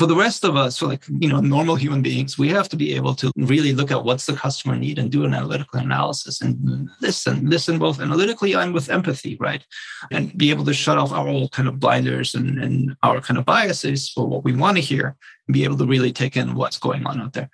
for 0.01 0.07
the 0.07 0.17
rest 0.17 0.45
of 0.45 0.57
us, 0.57 0.79
for 0.79 0.87
like, 0.87 1.05
you 1.19 1.29
know, 1.29 1.41
normal 1.41 1.77
human 1.77 2.01
beings, 2.01 2.39
we 2.39 2.49
have 2.49 2.71
to 2.71 2.77
be 2.77 2.95
able 2.95 3.15
to 3.15 3.31
really 3.37 3.75
look 3.75 3.91
at 3.91 4.03
what's 4.03 4.25
the 4.25 4.33
customer 4.33 4.75
need 4.75 4.99
and 4.99 5.13
do 5.13 5.27
an 5.27 5.35
analytical 5.35 5.79
analysis 5.79 6.41
and 6.41 6.89
listen, 7.03 7.51
listen 7.51 7.79
both 7.79 8.01
analytically 8.01 8.55
and 8.55 8.73
with 8.73 8.89
empathy, 8.89 9.37
right? 9.39 9.63
And 10.11 10.35
be 10.39 10.49
able 10.49 10.65
to 10.65 10.73
shut 10.73 10.97
off 10.97 11.13
our 11.13 11.29
old 11.29 11.53
kind 11.53 11.69
of 11.69 11.79
blinders 11.79 12.35
and, 12.35 12.59
and 12.65 12.97
our 13.03 13.21
kind 13.21 13.37
of 13.37 13.45
biases 13.45 14.09
for 14.09 14.27
what 14.27 14.43
we 14.43 14.57
want 14.57 14.79
to 14.79 14.83
hear 14.83 15.19
and 15.47 15.53
be 15.53 15.65
able 15.65 15.77
to 15.77 15.85
really 15.85 16.13
take 16.13 16.35
in 16.35 16.55
what's 16.55 16.79
going 16.79 17.05
on 17.05 17.21
out 17.21 17.35
there. 17.35 17.51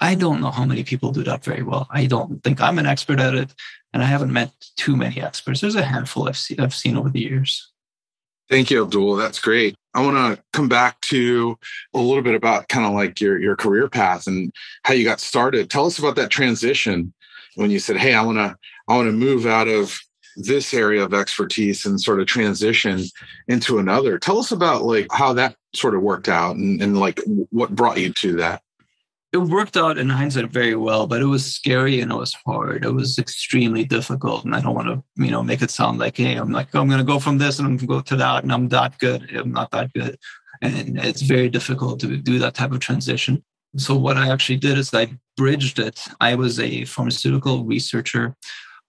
I 0.00 0.14
don't 0.14 0.40
know 0.40 0.50
how 0.50 0.64
many 0.64 0.84
people 0.84 1.12
do 1.12 1.22
that 1.24 1.44
very 1.44 1.62
well. 1.62 1.86
I 1.90 2.06
don't 2.06 2.42
think 2.42 2.62
I'm 2.62 2.78
an 2.78 2.86
expert 2.86 3.20
at 3.20 3.34
it, 3.34 3.52
and 3.92 4.02
I 4.02 4.06
haven't 4.06 4.32
met 4.32 4.52
too 4.78 4.96
many 4.96 5.20
experts. 5.20 5.60
There's 5.60 5.74
a 5.74 5.84
handful 5.84 6.26
I've 6.26 6.38
seen, 6.38 6.60
I've 6.60 6.74
seen 6.74 6.96
over 6.96 7.10
the 7.10 7.20
years. 7.20 7.70
Thank 8.48 8.70
you, 8.70 8.84
Abdul. 8.84 9.16
That's 9.16 9.38
great. 9.38 9.76
I 9.94 10.02
want 10.02 10.16
to 10.16 10.42
come 10.52 10.68
back 10.68 11.00
to 11.02 11.58
a 11.94 11.98
little 11.98 12.22
bit 12.22 12.34
about 12.34 12.68
kind 12.68 12.86
of 12.86 12.92
like 12.92 13.20
your 13.20 13.38
your 13.40 13.56
career 13.56 13.88
path 13.88 14.26
and 14.26 14.52
how 14.84 14.94
you 14.94 15.04
got 15.04 15.20
started. 15.20 15.68
Tell 15.68 15.86
us 15.86 15.98
about 15.98 16.16
that 16.16 16.30
transition 16.30 17.12
when 17.56 17.70
you 17.70 17.78
said, 17.78 17.96
"Hey, 17.96 18.14
I 18.14 18.22
want 18.22 18.38
to 18.38 18.56
I 18.88 18.96
want 18.96 19.08
to 19.08 19.12
move 19.12 19.46
out 19.46 19.68
of 19.68 19.98
this 20.36 20.72
area 20.72 21.02
of 21.02 21.12
expertise 21.12 21.84
and 21.84 22.00
sort 22.00 22.20
of 22.20 22.26
transition 22.26 23.04
into 23.48 23.78
another." 23.78 24.18
Tell 24.18 24.38
us 24.38 24.52
about 24.52 24.82
like 24.84 25.08
how 25.10 25.32
that 25.34 25.56
sort 25.74 25.94
of 25.94 26.02
worked 26.02 26.28
out 26.28 26.56
and, 26.56 26.80
and 26.80 26.98
like 26.98 27.20
what 27.50 27.74
brought 27.74 27.98
you 27.98 28.12
to 28.12 28.36
that 28.36 28.62
it 29.32 29.38
worked 29.38 29.76
out 29.76 29.98
in 29.98 30.08
hindsight 30.08 30.50
very 30.50 30.74
well, 30.74 31.06
but 31.06 31.20
it 31.20 31.26
was 31.26 31.54
scary 31.54 32.00
and 32.00 32.10
it 32.10 32.16
was 32.16 32.34
hard. 32.46 32.84
It 32.84 32.90
was 32.90 33.18
extremely 33.18 33.84
difficult. 33.84 34.44
And 34.44 34.56
I 34.56 34.60
don't 34.60 34.74
want 34.74 34.88
to, 34.88 35.24
you 35.24 35.30
know, 35.30 35.42
make 35.42 35.62
it 35.62 35.70
sound 35.70 35.98
like, 35.98 36.16
hey, 36.16 36.34
I'm 36.34 36.50
like, 36.50 36.68
oh, 36.74 36.80
I'm 36.80 36.88
going 36.88 36.98
to 36.98 37.04
go 37.04 37.20
from 37.20 37.38
this 37.38 37.58
and 37.58 37.66
I'm 37.66 37.76
going 37.76 37.88
to 37.88 37.94
go 37.94 38.00
to 38.00 38.16
that 38.16 38.42
and 38.42 38.52
I'm 38.52 38.68
that 38.68 38.98
good. 38.98 39.30
I'm 39.36 39.52
not 39.52 39.70
that 39.70 39.92
good. 39.92 40.18
And 40.62 40.98
it's 40.98 41.22
very 41.22 41.48
difficult 41.48 42.00
to 42.00 42.16
do 42.16 42.38
that 42.40 42.54
type 42.54 42.72
of 42.72 42.80
transition. 42.80 43.44
So 43.76 43.96
what 43.96 44.16
I 44.16 44.30
actually 44.30 44.58
did 44.58 44.78
is 44.78 44.92
I 44.92 45.16
bridged 45.36 45.78
it. 45.78 46.04
I 46.20 46.34
was 46.34 46.58
a 46.58 46.84
pharmaceutical 46.86 47.64
researcher 47.64 48.36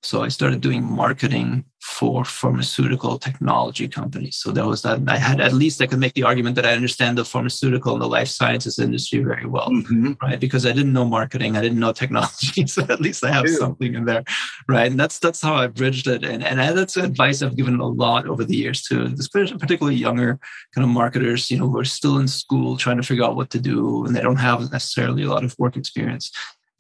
so 0.04 0.24
I 0.24 0.30
started 0.30 0.62
doing 0.62 0.84
marketing 0.84 1.66
for 2.02 2.26
pharmaceutical 2.26 3.20
technology 3.20 3.88
companies. 3.88 4.36
So 4.36 4.50
that 4.54 4.66
was 4.66 4.82
that. 4.82 4.98
I 5.08 5.20
had 5.20 5.40
at 5.40 5.54
least 5.54 5.84
I 5.84 5.86
could 5.86 6.00
make 6.00 6.16
the 6.16 6.24
argument 6.24 6.56
that 6.56 6.66
I 6.66 6.74
understand 6.74 7.16
the 7.16 7.24
pharmaceutical 7.24 7.94
and 7.94 8.02
the 8.02 8.08
life 8.08 8.28
sciences 8.28 8.80
industry 8.80 9.20
very 9.20 9.46
well, 9.46 9.70
mm-hmm. 9.70 10.14
right? 10.20 10.40
Because 10.40 10.66
I 10.66 10.72
didn't 10.72 10.94
know 10.94 11.06
marketing, 11.06 11.56
I 11.56 11.62
didn't 11.62 11.78
know 11.78 11.94
technology, 11.94 12.66
so 12.74 12.82
at 12.90 13.02
least 13.02 13.24
I 13.24 13.32
have 13.32 13.46
Ew. 13.46 13.56
something 13.56 13.94
in 13.94 14.06
there, 14.06 14.24
right? 14.68 14.90
And 14.90 15.00
that's 15.00 15.20
that's 15.20 15.44
how 15.44 15.54
I 15.54 15.68
bridged 15.68 16.08
it. 16.08 16.26
And 16.26 16.44
and 16.44 16.58
that's 16.76 16.98
advice 16.98 17.44
I've 17.44 17.56
given 17.56 17.80
a 17.80 17.88
lot 17.88 18.26
over 18.26 18.44
the 18.44 18.56
years 18.56 18.82
to 18.88 19.16
particularly 19.60 19.96
younger 20.08 20.40
kind 20.74 20.84
of 20.84 20.90
marketers, 20.90 21.52
you 21.52 21.60
know, 21.60 21.70
who 21.70 21.78
are 21.78 21.86
still 22.00 22.18
in 22.18 22.28
school 22.28 22.78
trying 22.78 22.98
to 22.98 23.04
figure 23.04 23.26
out 23.26 23.36
what 23.36 23.52
to 23.52 23.60
do, 23.60 24.06
and 24.06 24.16
they 24.16 24.22
don't 24.22 24.46
have 24.50 24.72
necessarily 24.72 25.22
a 25.22 25.30
lot 25.30 25.44
of 25.44 25.54
work 25.60 25.78
experience 25.78 26.32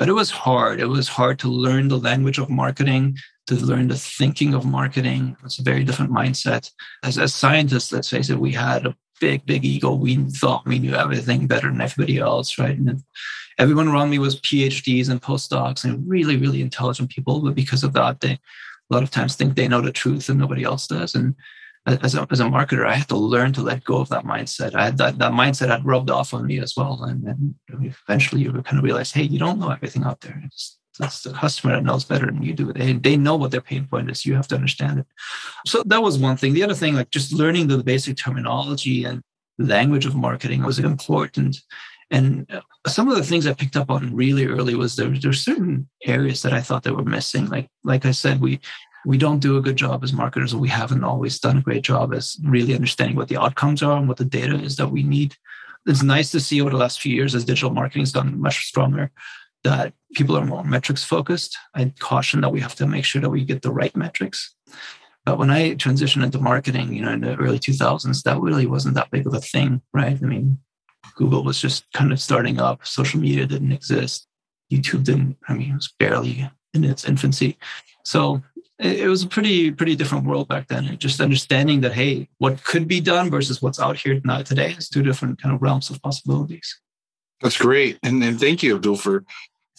but 0.01 0.10
it 0.10 0.13
was 0.13 0.31
hard. 0.31 0.79
It 0.79 0.88
was 0.88 1.08
hard 1.08 1.38
to 1.41 1.48
learn 1.48 1.88
the 1.88 2.00
language 2.00 2.39
of 2.39 2.50
marketing, 2.50 3.20
to 3.46 3.53
learn 3.53 3.88
the 3.88 3.96
thinking 3.96 4.55
of 4.55 4.65
marketing. 4.65 5.38
It's 5.46 5.60
a 5.60 5.62
very 5.62 5.84
different 5.84 6.12
mindset. 6.12 6.72
As, 7.03 7.20
as 7.20 7.36
scientists, 7.36 7.91
let's 7.91 8.10
face 8.10 8.31
it, 8.31 8.39
we 8.39 8.51
had 8.51 8.88
a 8.88 8.96
big, 9.20 9.46
big 9.46 9.63
ego. 9.63 9.93
We 9.93 10.15
thought 10.15 10.65
we 10.65 10.79
knew 10.79 10.96
everything 10.96 11.46
better 11.46 11.70
than 11.70 11.81
everybody 11.81 12.17
else, 12.17 12.58
right? 12.58 12.75
And 12.75 13.03
everyone 13.60 13.89
around 13.89 14.10
me 14.10 14.17
was 14.17 14.41
PhDs 14.41 15.08
and 15.08 15.22
postdocs 15.22 15.84
and 15.84 16.10
really, 16.10 16.36
really 16.36 16.63
intelligent 16.63 17.12
people. 17.12 17.39
But 17.39 17.53
because 17.53 17.84
of 17.84 17.93
that, 17.93 18.22
they 18.22 18.31
a 18.31 18.39
lot 18.89 19.03
of 19.03 19.12
times 19.12 19.36
think 19.36 19.55
they 19.55 19.67
know 19.67 19.81
the 19.81 19.91
truth 19.91 20.29
and 20.29 20.39
nobody 20.39 20.63
else 20.63 20.88
does. 20.88 21.13
And 21.13 21.36
as 21.86 22.16
a, 22.16 22.28
as 22.30 22.40
a 22.40 22.46
marketer, 22.46 22.86
I 22.86 22.96
had 22.96 23.08
to 23.10 23.18
learn 23.18 23.54
to 23.54 23.62
let 23.62 23.84
go 23.84 23.98
of 23.98 24.10
that 24.10 24.24
mindset. 24.24 24.76
I 24.76 24.86
had 24.86 24.98
that, 24.98 25.18
that 25.18 25.32
mindset 25.32 25.70
had 25.70 25.86
rubbed 25.86 26.12
off 26.12 26.34
on 26.34 26.46
me 26.46 26.60
as 26.60 26.76
well. 26.78 27.04
And 27.04 27.26
then 27.26 27.56
eventually 28.08 28.42
you 28.42 28.52
kind 28.52 28.78
of 28.78 28.84
realize, 28.84 29.12
hey, 29.12 29.24
you 29.24 29.40
don't 29.40 29.60
know 29.60 29.72
everything 29.72 30.04
out 30.04 30.22
there. 30.22 30.42
It's, 30.46 30.78
that's 31.00 31.22
the 31.22 31.34
customer 31.34 31.74
that 31.74 31.84
knows 31.84 32.04
better 32.04 32.28
than 32.28 32.44
you 32.44 32.54
do. 32.54 32.72
They, 32.74 32.94
they 32.94 33.18
know 33.18 33.36
what 33.36 33.52
their 33.52 33.62
pain 33.62 33.88
point 33.88 34.12
is. 34.12 34.26
You 34.26 34.36
have 34.36 34.48
to 34.50 34.56
understand 34.56 35.00
it. 35.00 35.08
So 35.66 35.82
that 35.86 36.04
was 36.04 36.20
one 36.20 36.38
thing. 36.38 36.54
The 36.54 36.64
other 36.64 36.76
thing, 36.76 36.96
like 36.96 37.10
just 37.10 37.34
learning 37.34 37.68
the 37.68 37.84
basic 37.84 38.18
terminology 38.18 39.06
and 39.06 39.24
language 39.58 40.06
of 40.06 40.16
marketing 40.16 40.64
was 40.64 40.80
important. 40.80 41.58
And 42.12 42.46
some 42.88 43.08
of 43.08 43.16
the 43.16 43.24
things 43.24 43.48
I 43.48 43.54
picked 43.54 43.78
up 43.78 43.90
on 43.90 44.14
really 44.14 44.46
early 44.46 44.76
was 44.76 44.98
there, 44.98 45.10
there 45.10 45.30
were 45.30 45.34
certain 45.34 45.90
areas 46.06 46.42
that 46.42 46.54
I 46.54 46.62
thought 46.62 46.84
that 46.84 46.96
were 46.96 47.04
missing. 47.04 47.48
Like, 47.48 47.70
like 47.84 48.06
I 48.06 48.12
said, 48.12 48.42
we 48.42 48.60
we 49.05 49.17
don't 49.17 49.39
do 49.39 49.58
a 49.58 49.62
good 49.62 49.75
job 49.75 50.03
as 50.03 50.13
marketers, 50.13 50.53
or 50.53 50.60
we 50.60 50.70
haven't 50.70 51.03
always 51.03 51.39
done 51.39 51.58
a 51.58 51.62
great 51.62 51.84
job 51.84 52.13
as 52.13 52.38
really 52.43 52.75
understanding 52.75 53.15
what 53.15 53.27
the 53.27 53.38
outcomes 53.38 53.81
are 53.81 53.98
and 53.98 54.08
what 54.08 54.17
the 54.17 54.25
data 54.25 54.55
is 54.55 54.75
that 54.75 54.91
we 54.91 55.03
need. 55.03 55.36
It's 55.86 56.03
nice 56.03 56.31
to 56.31 56.39
see 56.39 56.62
over 56.62 56.70
the 56.70 56.77
last 56.77 57.01
few 57.01 57.13
years 57.13 57.34
as 57.34 57.46
digital 57.46 57.72
marketing 57.72 58.03
has 58.03 58.12
done 58.12 58.39
much 58.39 58.65
stronger 58.67 59.12
that 59.63 59.93
people 60.13 60.38
are 60.38 60.46
more 60.46 60.63
metrics 60.63 61.03
focused. 61.03 61.58
I 61.74 61.91
caution 62.00 62.41
that 62.41 62.50
we 62.50 62.60
have 62.60 62.75
to 62.75 62.88
make 62.88 63.05
sure 63.05 63.22
that 63.22 63.29
we 63.29 63.43
get 63.46 63.62
the 63.62 63.72
right 63.72 63.96
metrics. 63.96 64.55
But 65.25 65.38
when 65.38 65.51
I 65.51 65.75
transitioned 65.75 66.24
into 66.24 66.39
marketing, 66.39 66.93
you 66.93 67.03
know, 67.03 67.12
in 67.12 67.22
the 67.22 67.36
early 67.36 67.60
2000s, 67.60 68.24
that 68.24 68.41
really 68.41 68.65
wasn't 68.65 68.96
that 68.96 69.12
big 69.12 69.27
of 69.27 69.34
a 69.34 69.39
thing, 69.39 69.81
right? 69.93 70.17
I 70.22 70.25
mean, 70.25 70.58
Google 71.15 71.43
was 71.43 71.62
just 71.62 71.86
kind 71.93 72.12
of 72.12 72.20
starting 72.20 72.60
up. 72.60 72.86
Social 72.86 73.20
media 73.20 73.46
didn't 73.46 73.72
exist. 73.72 74.27
YouTube 74.72 75.03
didn't, 75.03 75.38
I 75.48 75.53
mean, 75.53 75.72
it 75.72 75.75
was 75.75 75.93
barely 76.00 76.50
in 76.74 76.84
its 76.84 77.05
infancy. 77.05 77.58
So 78.03 78.41
it 78.82 79.08
was 79.08 79.24
a 79.24 79.28
pretty 79.28 79.72
pretty 79.72 79.96
different 79.96 80.26
world 80.26 80.48
back 80.48 80.68
then. 80.68 80.98
Just 80.98 81.22
understanding 81.22 81.82
that 81.82 81.94
hey 81.94 82.28
what 82.40 82.64
could 82.64 82.88
be 82.88 83.00
done 83.00 83.30
versus 83.30 83.62
what's 83.62 83.80
out 83.80 83.98
here 83.98 84.20
now 84.24 84.42
today 84.42 84.72
is 84.72 84.90
two 84.90 85.04
different 85.04 85.42
kind 85.42 85.54
of 85.54 85.62
realms 85.62 85.90
of 85.90 86.02
possibilities. 86.02 86.80
That's 87.42 87.58
great. 87.58 88.00
And, 88.04 88.24
and 88.24 88.40
thank 88.40 88.64
you 88.64 88.76
abdul 88.76 88.98
for 88.98 89.24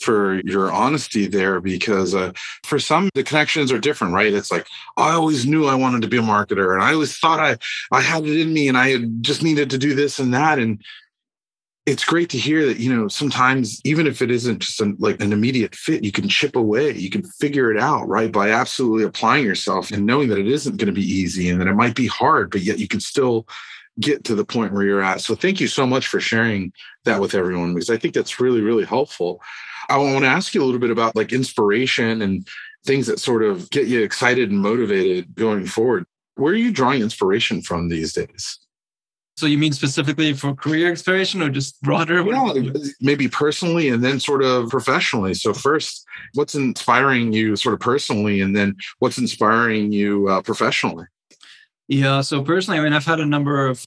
for 0.01 0.41
your 0.45 0.73
honesty 0.73 1.29
there 1.29 1.61
because 1.61 2.15
uh, 2.15 2.33
for 2.65 2.79
some 2.79 3.09
the 3.15 3.23
connections 3.23 3.71
are 3.71 3.79
different 3.79 4.15
right? 4.15 4.33
It's 4.33 4.51
like 4.51 4.67
i 4.97 5.11
always 5.13 5.47
knew 5.47 5.67
i 5.67 5.75
wanted 5.75 6.03
to 6.03 6.09
be 6.09 6.19
a 6.19 6.23
marketer 6.23 6.75
and 6.75 6.83
i 6.83 6.93
always 6.93 7.17
thought 7.19 7.41
i 7.41 7.57
i 7.91 8.01
had 8.01 8.25
it 8.25 8.41
in 8.41 8.53
me 8.53 8.69
and 8.69 8.77
i 8.77 8.99
just 9.21 9.43
needed 9.43 9.71
to 9.71 9.79
do 9.79 9.95
this 9.95 10.19
and 10.19 10.33
that. 10.35 10.59
And 10.59 10.83
it's 11.85 12.05
great 12.05 12.31
to 12.31 12.39
hear 12.39 12.65
that 12.67 12.79
you 12.79 12.95
know 12.95 13.09
sometimes 13.09 13.81
even 13.85 14.07
if 14.07 14.23
it 14.23 14.31
isn't 14.31 14.61
just 14.61 14.81
an, 14.81 14.97
like 14.99 15.21
an 15.21 15.33
immediate 15.33 15.75
fit 15.75 16.05
you 16.05 16.13
can 16.13 16.29
chip 16.29 16.55
away 16.55 16.93
you 16.93 17.11
can 17.11 17.23
figure 17.23 17.73
it 17.73 17.81
out 17.81 18.07
right 18.09 18.31
by 18.31 18.51
absolutely 18.51 19.05
applying 19.05 19.45
yourself 19.45 19.91
and 19.91 20.07
knowing 20.07 20.29
that 20.29 20.39
it 20.39 20.47
isn't 20.47 20.77
going 20.77 20.87
to 20.87 20.93
be 20.93 21.03
easy 21.03 21.51
and 21.51 21.61
that 21.61 21.69
it 21.69 21.75
might 21.75 21.95
be 21.95 22.07
hard 22.07 22.51
but 22.51 22.63
yet 22.63 22.79
you 22.79 22.89
can 22.89 23.01
still 23.01 23.47
get 24.01 24.25
to 24.25 24.35
the 24.35 24.45
point 24.45 24.73
where 24.73 24.85
you're 24.85 25.03
at. 25.03 25.21
So 25.21 25.35
thank 25.35 25.61
you 25.61 25.69
so 25.69 25.87
much 25.87 26.07
for 26.07 26.19
sharing 26.19 26.73
that 27.05 27.21
with 27.21 27.35
everyone 27.35 27.75
because 27.75 27.91
i 27.91 27.97
think 27.97 28.15
that's 28.15 28.41
really 28.41 28.61
really 28.61 28.85
helpful. 28.85 29.41
I 29.89 29.99
want 29.99 30.21
to 30.21 30.29
ask 30.29 30.55
you 30.55 30.63
a 30.63 30.65
little 30.65 30.81
bit 30.81 30.91
about 30.91 31.17
like 31.17 31.33
inspiration 31.33 32.23
and 32.23 32.47
things 32.87 33.07
that 33.09 33.19
sort 33.19 33.43
of 33.43 33.69
get 33.71 33.89
you 33.89 34.03
excited 34.03 34.51
and 34.51 34.61
motivated 34.61 35.35
going 35.35 35.67
forward. 35.67 36.07
Where 36.37 36.53
are 36.53 36.57
you 36.57 36.73
drawing 36.73 37.03
inspiration 37.03 37.63
from 37.63 37.89
these 37.89 38.13
days 38.13 38.59
so 39.37 39.47
you 39.47 39.59
mean 39.59 39.73
specifically 39.73 40.35
for 40.35 40.55
career 40.55 40.91
inspiration 40.91 41.43
or 41.43 41.49
just 41.49 41.81
broader? 41.83 42.23
Yeah, 42.23 42.73
maybe 43.01 43.29
personally 43.29 43.89
and 43.89 44.05
then 44.05 44.21
sort 44.21 44.43
of 44.43 44.69
professionally. 44.69 45.35
So 45.35 45.55
first, 45.55 46.05
what's 46.35 46.55
inspiring 46.55 47.33
you 47.33 47.57
sort 47.57 47.75
of 47.75 47.81
personally, 47.81 48.41
and 48.41 48.55
then 48.55 48.77
what's 48.99 49.19
inspiring 49.19 49.93
you 49.93 50.29
uh, 50.29 50.43
professionally? 50.43 51.07
Yeah. 51.89 52.21
So 52.21 52.43
personally, 52.43 52.79
I 52.79 52.83
mean, 52.83 52.93
I've 52.93 53.07
had 53.07 53.21
a 53.21 53.27
number 53.27 53.67
of 53.67 53.85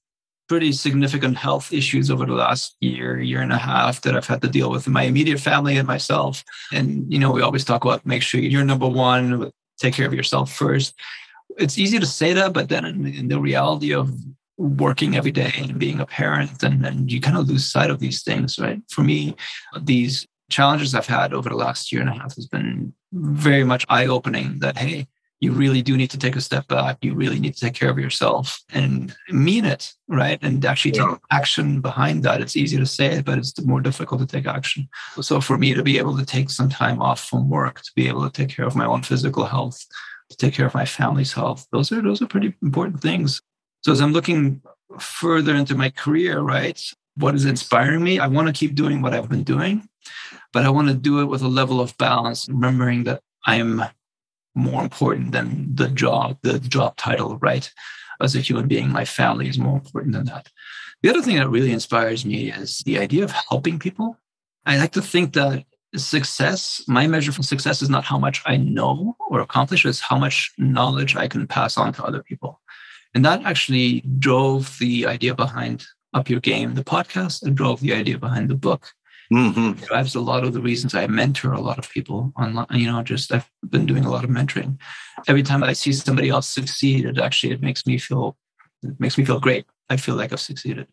pretty 0.47 0.71
significant 0.71 1.37
health 1.37 1.73
issues 1.73 2.11
over 2.11 2.25
the 2.25 2.33
last 2.33 2.75
year, 2.79 3.19
year 3.19 3.41
and 3.41 3.51
a 3.51 3.57
half 3.57 4.01
that 4.01 4.15
I've 4.15 4.27
had 4.27 4.41
to 4.43 4.47
deal 4.47 4.69
with 4.69 4.85
in 4.85 4.93
my 4.93 5.03
immediate 5.03 5.39
family 5.39 5.77
and 5.77 5.87
myself. 5.87 6.43
And 6.71 7.11
you 7.11 7.19
know, 7.19 7.31
we 7.31 7.41
always 7.41 7.65
talk 7.65 7.85
about 7.85 8.05
make 8.05 8.21
sure 8.21 8.39
you're 8.39 8.65
number 8.65 8.87
one, 8.87 9.51
take 9.79 9.93
care 9.93 10.07
of 10.07 10.13
yourself 10.13 10.51
first. 10.51 10.93
It's 11.57 11.77
easy 11.77 11.99
to 11.99 12.05
say 12.05 12.33
that, 12.33 12.53
but 12.53 12.69
then 12.69 12.85
in, 12.85 13.05
in 13.07 13.27
the 13.27 13.39
reality 13.39 13.93
of 13.93 14.11
working 14.57 15.15
every 15.15 15.31
day 15.31 15.51
and 15.57 15.79
being 15.79 15.99
a 15.99 16.05
parent 16.05 16.63
and, 16.63 16.85
and 16.85 17.11
you 17.11 17.19
kind 17.19 17.37
of 17.37 17.47
lose 17.47 17.69
sight 17.69 17.89
of 17.89 17.99
these 17.99 18.23
things 18.23 18.57
right? 18.59 18.81
For 18.89 19.03
me 19.03 19.35
these 19.81 20.27
challenges 20.47 20.93
i've 20.93 21.07
had 21.07 21.33
over 21.33 21.49
the 21.49 21.55
last 21.55 21.91
year 21.91 22.01
and 22.01 22.09
a 22.09 22.13
half 22.13 22.35
has 22.35 22.45
been 22.45 22.93
very 23.11 23.63
much 23.63 23.83
eye-opening 23.89 24.59
that 24.59 24.77
hey 24.77 25.07
you 25.41 25.51
really 25.51 25.81
do 25.81 25.97
need 25.97 26.09
to 26.11 26.17
take 26.17 26.35
a 26.35 26.41
step 26.41 26.67
back. 26.67 26.97
You 27.01 27.13
really 27.13 27.39
need 27.39 27.53
to 27.55 27.59
take 27.59 27.73
care 27.73 27.89
of 27.89 27.99
yourself 27.99 28.61
and 28.73 29.15
mean 29.29 29.65
it 29.65 29.93
right? 30.07 30.39
And 30.41 30.63
actually 30.63 30.91
take 30.91 31.01
yeah. 31.01 31.17
action 31.29 31.81
behind 31.81 32.23
that. 32.23 32.41
It's 32.41 32.55
easy 32.55 32.77
to 32.77 32.85
say 32.85 33.07
it 33.07 33.25
but 33.25 33.37
it's 33.37 33.59
more 33.63 33.81
difficult 33.81 34.21
to 34.21 34.27
take 34.27 34.47
action. 34.47 34.87
So 35.21 35.41
for 35.41 35.57
me 35.57 35.73
to 35.73 35.83
be 35.83 35.97
able 35.97 36.17
to 36.17 36.25
take 36.25 36.49
some 36.49 36.69
time 36.69 37.01
off 37.01 37.23
from 37.23 37.49
work 37.49 37.81
to 37.81 37.91
be 37.95 38.07
able 38.07 38.23
to 38.23 38.31
take 38.31 38.55
care 38.55 38.65
of 38.65 38.75
my 38.75 38.85
own 38.85 39.03
physical 39.03 39.45
health 39.45 39.85
to 40.29 40.37
take 40.37 40.53
care 40.53 40.65
of 40.65 40.73
my 40.73 40.85
family's 40.85 41.33
health 41.33 41.67
those 41.71 41.91
are 41.91 42.01
those 42.01 42.21
are 42.21 42.27
pretty 42.27 42.53
important 42.61 43.01
things 43.01 43.41
so 43.85 43.91
as 43.91 44.01
I'm 44.01 44.13
looking 44.13 44.63
further 44.99 45.53
into 45.53 45.75
my 45.75 45.91
career, 45.91 46.39
right, 46.39 46.81
what 47.17 47.35
is 47.35 47.45
inspiring 47.45 48.03
me? 48.03 48.17
I 48.17 48.25
want 48.25 48.47
to 48.47 48.53
keep 48.53 48.73
doing 48.73 48.99
what 48.99 49.13
I've 49.13 49.29
been 49.29 49.43
doing, 49.43 49.87
but 50.53 50.65
I 50.65 50.71
want 50.71 50.87
to 50.87 50.95
do 50.95 51.21
it 51.21 51.25
with 51.25 51.43
a 51.43 51.47
level 51.47 51.79
of 51.79 51.95
balance, 51.99 52.49
remembering 52.49 53.03
that 53.03 53.21
I 53.45 53.57
am 53.57 53.83
more 54.55 54.81
important 54.81 55.33
than 55.33 55.75
the 55.75 55.87
job, 55.89 56.39
the 56.41 56.57
job 56.57 56.97
title, 56.97 57.37
right? 57.37 57.71
As 58.19 58.35
a 58.35 58.39
human 58.39 58.67
being, 58.67 58.89
my 58.89 59.05
family 59.05 59.47
is 59.47 59.59
more 59.59 59.75
important 59.75 60.13
than 60.13 60.25
that. 60.25 60.49
The 61.03 61.11
other 61.11 61.21
thing 61.21 61.35
that 61.35 61.49
really 61.49 61.71
inspires 61.71 62.25
me 62.25 62.51
is 62.51 62.79
the 62.87 62.97
idea 62.97 63.23
of 63.23 63.35
helping 63.49 63.77
people. 63.77 64.17
I 64.65 64.79
like 64.79 64.93
to 64.93 65.01
think 65.03 65.33
that 65.33 65.63
success, 65.95 66.83
my 66.87 67.05
measure 67.05 67.31
for 67.31 67.43
success 67.43 67.83
is 67.83 67.91
not 67.91 68.03
how 68.03 68.17
much 68.17 68.41
I 68.47 68.57
know 68.57 69.15
or 69.29 69.41
accomplish, 69.41 69.85
it's 69.85 69.99
how 69.99 70.17
much 70.17 70.53
knowledge 70.57 71.15
I 71.15 71.27
can 71.27 71.45
pass 71.45 71.77
on 71.77 71.93
to 71.93 72.03
other 72.03 72.23
people. 72.23 72.59
And 73.15 73.23
that 73.23 73.43
actually 73.45 74.01
drove 74.19 74.77
the 74.79 75.07
idea 75.07 75.33
behind 75.33 75.85
Up 76.13 76.29
Your 76.29 76.41
Game, 76.41 76.75
the 76.75 76.83
podcast, 76.83 77.43
and 77.43 77.55
drove 77.55 77.79
the 77.79 77.93
idea 77.93 78.19
behind 78.19 78.49
the 78.49 78.55
book. 78.55 78.91
Mm-hmm. 79.33 79.81
It 79.81 79.87
drives 79.87 80.13
a 80.15 80.19
lot 80.19 80.43
of 80.43 80.53
the 80.53 80.61
reasons 80.61 80.93
I 80.93 81.07
mentor 81.07 81.53
a 81.53 81.61
lot 81.61 81.79
of 81.79 81.89
people 81.89 82.31
online. 82.37 82.67
You 82.71 82.91
know, 82.91 83.01
just 83.01 83.31
I've 83.31 83.49
been 83.67 83.85
doing 83.85 84.05
a 84.05 84.11
lot 84.11 84.23
of 84.23 84.29
mentoring. 84.29 84.77
Every 85.27 85.41
time 85.41 85.63
I 85.63 85.73
see 85.73 85.93
somebody 85.93 86.29
else 86.29 86.47
succeed, 86.47 87.05
it 87.05 87.17
actually 87.17 87.53
it 87.53 87.61
makes 87.61 87.87
me 87.87 87.97
feel 87.97 88.37
it 88.83 88.99
makes 88.99 89.17
me 89.17 89.25
feel 89.25 89.39
great. 89.39 89.65
I 89.89 89.97
feel 89.97 90.15
like 90.15 90.31
I've 90.31 90.39
succeeded. 90.39 90.87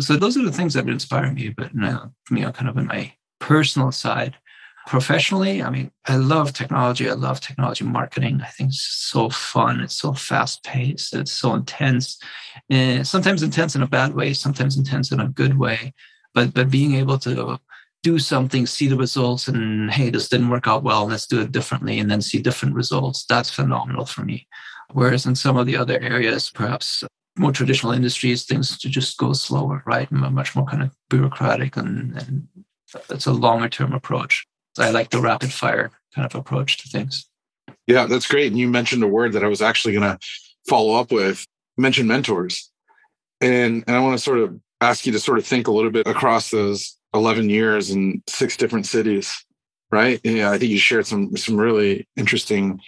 So 0.00 0.16
those 0.16 0.36
are 0.36 0.44
the 0.44 0.52
things 0.52 0.74
that 0.74 0.88
inspire 0.88 1.30
me. 1.32 1.50
But 1.50 1.72
you 1.74 1.80
know, 1.80 2.12
you 2.30 2.40
know, 2.40 2.50
kind 2.50 2.68
of 2.68 2.76
in 2.78 2.86
my 2.86 3.12
personal 3.38 3.92
side, 3.92 4.36
professionally, 4.86 5.62
I 5.62 5.70
mean, 5.70 5.90
I 6.06 6.16
love 6.16 6.52
technology. 6.52 7.08
I 7.10 7.14
love 7.14 7.40
technology 7.40 7.84
marketing. 7.84 8.40
I 8.42 8.46
think 8.46 8.70
it's 8.70 8.82
so 9.10 9.28
fun. 9.30 9.80
It's 9.80 9.94
so 9.94 10.12
fast 10.12 10.64
paced. 10.64 11.14
It's 11.14 11.32
so 11.32 11.54
intense. 11.54 12.18
And 12.70 13.06
sometimes 13.06 13.42
intense 13.42 13.74
in 13.74 13.82
a 13.82 13.86
bad 13.86 14.14
way, 14.14 14.32
sometimes 14.32 14.76
intense 14.76 15.12
in 15.12 15.20
a 15.20 15.28
good 15.28 15.58
way. 15.58 15.92
But 16.34 16.54
but 16.54 16.70
being 16.70 16.94
able 16.94 17.18
to 17.20 17.58
do 18.02 18.18
something, 18.18 18.66
see 18.66 18.86
the 18.86 18.96
results, 18.96 19.48
and 19.48 19.90
hey, 19.90 20.10
this 20.10 20.28
didn't 20.28 20.50
work 20.50 20.66
out 20.66 20.84
well. 20.84 21.06
Let's 21.06 21.26
do 21.26 21.40
it 21.40 21.52
differently, 21.52 21.98
and 21.98 22.10
then 22.10 22.22
see 22.22 22.40
different 22.40 22.74
results. 22.74 23.24
That's 23.26 23.50
phenomenal 23.50 24.06
for 24.06 24.22
me. 24.22 24.46
Whereas 24.92 25.26
in 25.26 25.34
some 25.34 25.56
of 25.56 25.66
the 25.66 25.76
other 25.76 26.00
areas, 26.00 26.50
perhaps 26.50 27.04
more 27.36 27.52
traditional 27.52 27.92
industries, 27.92 28.44
things 28.44 28.78
to 28.78 28.88
just 28.88 29.18
go 29.18 29.32
slower, 29.32 29.82
right? 29.86 30.10
Much 30.10 30.56
more 30.56 30.64
kind 30.64 30.82
of 30.82 30.90
bureaucratic, 31.10 31.76
and, 31.76 32.16
and 32.16 32.48
it's 33.10 33.26
a 33.26 33.32
longer 33.32 33.68
term 33.68 33.92
approach. 33.92 34.46
I 34.78 34.90
like 34.90 35.10
the 35.10 35.20
rapid 35.20 35.52
fire 35.52 35.90
kind 36.14 36.26
of 36.26 36.34
approach 36.34 36.78
to 36.78 36.88
things. 36.88 37.28
Yeah, 37.86 38.06
that's 38.06 38.26
great. 38.26 38.48
And 38.48 38.58
you 38.58 38.68
mentioned 38.68 39.02
a 39.02 39.08
word 39.08 39.32
that 39.32 39.44
I 39.44 39.48
was 39.48 39.62
actually 39.62 39.94
going 39.94 40.10
to 40.10 40.18
follow 40.68 40.94
up 40.94 41.10
with. 41.10 41.46
Mention 41.80 42.08
mentors, 42.08 42.72
and 43.40 43.84
and 43.86 43.96
I 43.96 44.00
want 44.00 44.18
to 44.18 44.22
sort 44.22 44.40
of 44.40 44.58
ask 44.80 45.06
you 45.06 45.12
to 45.12 45.20
sort 45.20 45.38
of 45.38 45.46
think 45.46 45.68
a 45.68 45.72
little 45.72 45.92
bit 45.92 46.08
across 46.08 46.50
those 46.50 46.96
11 47.14 47.50
years 47.50 47.90
in 47.90 48.20
six 48.26 48.56
different 48.56 48.84
cities, 48.84 49.44
right? 49.92 50.20
Yeah, 50.24 50.50
I 50.50 50.58
think 50.58 50.72
you 50.72 50.78
shared 50.78 51.06
some 51.06 51.36
some 51.36 51.56
really 51.56 52.08
interesting 52.16 52.80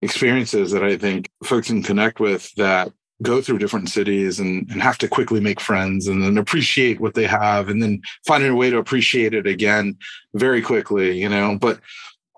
experiences 0.00 0.70
that 0.70 0.84
I 0.84 0.96
think 0.96 1.28
folks 1.44 1.66
can 1.66 1.82
connect 1.82 2.20
with 2.20 2.52
that 2.54 2.92
go 3.22 3.40
through 3.42 3.58
different 3.58 3.88
cities 3.88 4.40
and, 4.40 4.68
and 4.70 4.82
have 4.82 4.98
to 4.98 5.08
quickly 5.08 5.40
make 5.40 5.60
friends 5.60 6.08
and 6.08 6.22
then 6.22 6.38
appreciate 6.38 7.00
what 7.00 7.14
they 7.14 7.26
have 7.26 7.68
and 7.68 7.82
then 7.82 8.00
finding 8.26 8.50
a 8.50 8.54
way 8.54 8.70
to 8.70 8.78
appreciate 8.78 9.34
it 9.34 9.46
again 9.46 9.96
very 10.34 10.62
quickly, 10.62 11.20
you 11.20 11.28
know. 11.28 11.58
But 11.58 11.80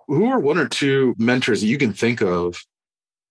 who 0.08 0.26
are 0.26 0.40
one 0.40 0.58
or 0.58 0.68
two 0.68 1.14
mentors 1.18 1.60
that 1.60 1.68
you 1.68 1.78
can 1.78 1.92
think 1.92 2.20
of 2.20 2.62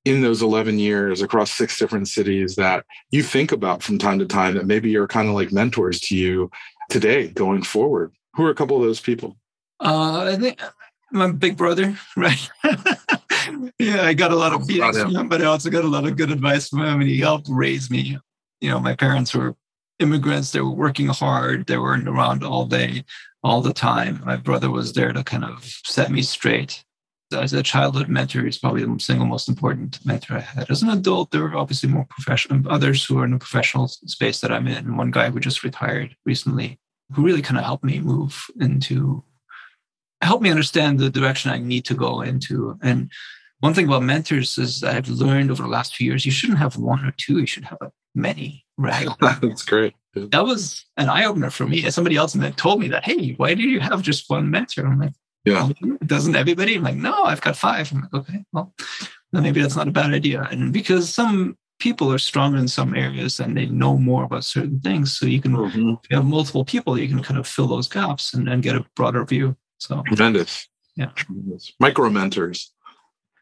in 0.06 0.22
those 0.22 0.42
11 0.42 0.80
years 0.80 1.22
across 1.22 1.52
six 1.52 1.78
different 1.78 2.08
cities 2.08 2.56
that 2.56 2.86
you 3.12 3.22
think 3.22 3.52
about 3.52 3.84
from 3.84 3.98
time 3.98 4.20
to 4.20 4.26
time 4.26 4.56
that 4.56 4.66
maybe 4.66 4.96
are 4.98 5.08
kind 5.08 5.28
of 5.28 5.36
like 5.36 5.52
mentors 5.52 6.00
to 6.00 6.16
you 6.16 6.50
today 6.90 7.28
going 7.28 7.64
forward? 7.64 8.14
Who 8.36 8.46
are 8.46 8.50
a 8.50 8.56
couple 8.56 8.78
of 8.78 8.84
those 8.84 9.02
people? 9.02 9.38
Uh, 9.80 10.24
I 10.24 10.38
think 10.38 10.62
my 11.12 11.32
big 11.32 11.58
brother, 11.58 11.98
right? 12.16 12.50
Yeah, 13.80 14.04
I 14.04 14.14
got 14.14 14.32
a 14.32 14.36
lot 14.36 14.54
of 14.54 14.68
beatings 14.68 15.02
from 15.02 15.16
him, 15.16 15.30
but 15.30 15.42
I 15.42 15.46
also 15.46 15.70
got 15.70 15.84
a 15.84 15.88
lot 15.88 16.06
of 16.06 16.18
good 16.18 16.32
advice 16.32 16.70
from 16.70 16.80
him, 16.80 17.02
and 17.02 17.10
he 17.10 17.20
helped 17.20 17.48
raise 17.50 17.90
me. 17.90 18.18
You 18.60 18.70
know, 18.70 18.80
my 18.80 18.96
parents 18.96 19.34
were 19.34 19.56
immigrants; 20.00 20.52
they 20.52 20.62
were 20.62 20.70
working 20.70 21.08
hard, 21.08 21.68
they 21.68 21.78
weren't 21.78 22.08
around 22.08 22.44
all 22.44 22.66
day, 22.66 23.04
all 23.44 23.62
the 23.62 23.74
time. 23.74 24.22
My 24.26 24.36
brother 24.36 24.70
was 24.70 24.94
there 24.94 25.14
to 25.14 25.24
kind 25.24 25.46
of 25.46 25.64
set 25.86 26.12
me 26.12 26.22
straight. 26.22 26.84
As 27.34 27.54
a 27.54 27.64
childhood 27.64 28.10
mentor, 28.10 28.44
he's 28.44 28.58
probably 28.58 28.84
the 28.84 29.00
single 29.00 29.26
most 29.26 29.48
important 29.48 30.06
mentor 30.06 30.36
I 30.36 30.42
had. 30.42 30.70
As 30.70 30.84
an 30.84 30.90
adult, 30.90 31.32
there 31.32 31.44
were 31.44 31.56
obviously 31.56 31.88
more 31.88 32.06
professional, 32.10 32.70
others 32.70 33.06
who 33.06 33.20
are 33.20 33.26
in 33.26 33.32
the 33.32 33.38
professional 33.38 33.88
space 33.88 34.42
that 34.42 34.52
I'm 34.52 34.68
in. 34.68 34.98
One 34.98 35.12
guy 35.12 35.30
who 35.30 35.40
just 35.40 35.64
retired 35.64 36.14
recently, 36.26 36.78
who 37.14 37.24
really 37.24 37.42
kind 37.42 37.58
of 37.58 37.64
helped 37.64 37.86
me 37.86 38.02
move 38.02 38.48
into 38.60 39.24
help 40.22 40.42
me 40.42 40.52
understand 40.52 41.00
the 41.00 41.10
direction 41.10 41.52
I 41.52 41.58
need 41.58 41.86
to 41.86 41.94
go 41.94 42.22
into. 42.22 42.78
And 42.82 43.12
one 43.62 43.74
thing 43.74 43.88
about 43.88 44.04
mentors 44.04 44.58
is 44.58 44.84
I've 44.84 45.08
learned 45.08 45.52
over 45.52 45.64
the 45.64 45.70
last 45.70 45.96
few 45.96 46.08
years, 46.08 46.26
you 46.26 46.32
shouldn't 46.32 46.60
have 46.60 46.78
one 46.78 47.06
or 47.06 47.14
two, 47.18 47.40
you 47.40 47.46
should 47.46 47.66
have 47.66 47.92
many, 48.14 48.66
right? 48.78 49.08
That's 49.22 49.64
great. 49.64 49.94
That 50.14 50.44
was 50.44 50.84
an 50.98 51.10
eye 51.10 51.26
opener 51.26 51.50
for 51.50 51.66
me. 51.66 51.90
Somebody 51.90 52.18
else 52.18 52.36
told 52.58 52.82
me 52.82 52.90
that, 52.90 53.06
hey, 53.06 53.34
why 53.38 53.54
do 53.54 53.64
you 53.64 53.80
have 53.80 54.02
just 54.02 54.30
one 54.30 54.52
mentor? 54.52 54.86
I'm 54.86 55.00
like, 55.00 55.14
yeah. 55.46 55.70
Doesn't 56.06 56.36
everybody? 56.36 56.76
I'm 56.76 56.84
like, 56.84 56.96
no, 56.96 57.24
I've 57.24 57.42
got 57.42 57.56
five. 57.56 57.92
I'm 57.92 58.02
like, 58.02 58.14
okay, 58.14 58.44
well, 58.52 58.74
then 59.32 59.44
maybe 59.44 59.62
that's 59.62 59.76
not 59.76 59.88
a 59.88 59.92
bad 59.92 60.14
idea. 60.14 60.48
And 60.52 60.74
because 60.74 61.14
some 61.14 61.58
people 61.80 62.14
are 62.14 62.20
stronger 62.20 62.58
in 62.58 62.68
some 62.68 62.96
areas 62.96 63.40
and 63.40 63.58
they 63.58 63.66
know 63.66 63.98
more 63.98 64.24
about 64.24 64.44
certain 64.44 64.80
things. 64.82 65.18
So 65.18 65.26
you 65.26 65.42
can 65.42 65.54
mm-hmm. 65.54 65.80
you 65.80 66.00
have 66.12 66.26
multiple 66.26 66.64
people, 66.64 66.98
you 66.98 67.08
can 67.08 67.24
kind 67.24 67.40
of 67.40 67.48
fill 67.48 67.68
those 67.68 67.88
gaps 67.88 68.34
and, 68.34 68.48
and 68.48 68.62
get 68.62 68.76
a 68.76 68.86
broader 68.96 69.26
view. 69.26 69.56
So 69.80 70.04
tremendous. 70.08 70.68
Yeah. 70.96 71.10
Tremendous. 71.16 71.74
Micro 71.80 72.10
mentors. 72.10 72.72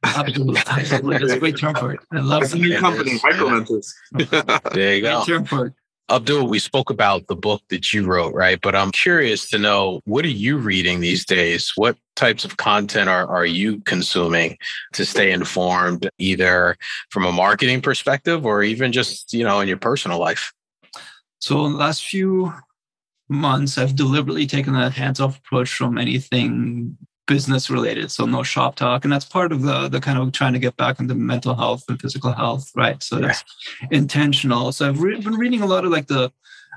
Absolutely. 0.03 0.62
Absolutely. 0.65 1.17
That's 1.17 1.31
a 1.33 1.39
great 1.39 1.57
term 1.57 1.75
for 1.75 1.93
it. 1.93 1.99
I 2.12 2.19
love 2.19 2.41
That's 2.41 2.53
a 2.53 2.57
new 2.57 2.77
company, 2.79 3.12
is. 3.12 3.21
Micromentors. 3.21 3.93
There 4.73 4.95
you 4.95 5.01
go. 5.01 5.23
Great 5.25 5.27
term 5.27 5.45
for 5.45 5.65
it. 5.67 5.73
Abdul, 6.12 6.47
we 6.47 6.57
spoke 6.57 6.89
about 6.89 7.27
the 7.27 7.35
book 7.35 7.62
that 7.69 7.93
you 7.93 8.05
wrote, 8.05 8.33
right? 8.33 8.59
But 8.59 8.75
I'm 8.75 8.91
curious 8.91 9.47
to 9.49 9.59
know 9.59 10.01
what 10.05 10.25
are 10.25 10.29
you 10.29 10.57
reading 10.57 11.01
these 11.01 11.23
days? 11.23 11.71
What 11.75 11.97
types 12.15 12.43
of 12.43 12.57
content 12.57 13.09
are, 13.09 13.27
are 13.27 13.45
you 13.45 13.79
consuming 13.81 14.57
to 14.93 15.05
stay 15.05 15.31
informed, 15.31 16.09
either 16.17 16.77
from 17.12 17.25
a 17.25 17.31
marketing 17.31 17.81
perspective 17.81 18.43
or 18.43 18.63
even 18.63 18.91
just, 18.91 19.33
you 19.33 19.43
know, 19.43 19.59
in 19.59 19.67
your 19.67 19.77
personal 19.77 20.17
life? 20.17 20.51
So 21.39 21.65
in 21.65 21.73
the 21.73 21.77
last 21.77 22.03
few 22.03 22.53
months, 23.29 23.77
I've 23.77 23.95
deliberately 23.95 24.47
taken 24.47 24.75
a 24.75 24.89
hands-off 24.89 25.38
approach 25.38 25.71
from 25.71 25.99
anything 25.99 26.97
business 27.30 27.70
related. 27.70 28.10
So 28.10 28.26
no 28.26 28.42
shop 28.42 28.76
talk. 28.76 29.06
And 29.06 29.13
that's 29.13 29.24
part 29.24 29.52
of 29.52 29.62
the 29.62 29.88
the 29.88 30.02
kind 30.02 30.18
of 30.18 30.32
trying 30.34 30.54
to 30.54 30.60
get 30.60 30.76
back 30.76 31.00
into 31.00 31.13
mental 31.13 31.56
health 31.56 31.84
and 31.88 32.02
physical 32.02 32.34
health, 32.34 32.70
right? 32.76 33.02
So 33.02 33.20
that's 33.20 33.44
intentional. 33.92 34.72
So 34.72 34.89
I've 34.89 35.02
re- 35.02 35.22
been 35.22 35.36
reading 35.36 35.62
a 35.62 35.68
lot 35.68 35.86
of 35.86 35.92
like 35.92 36.08
the 36.08 36.32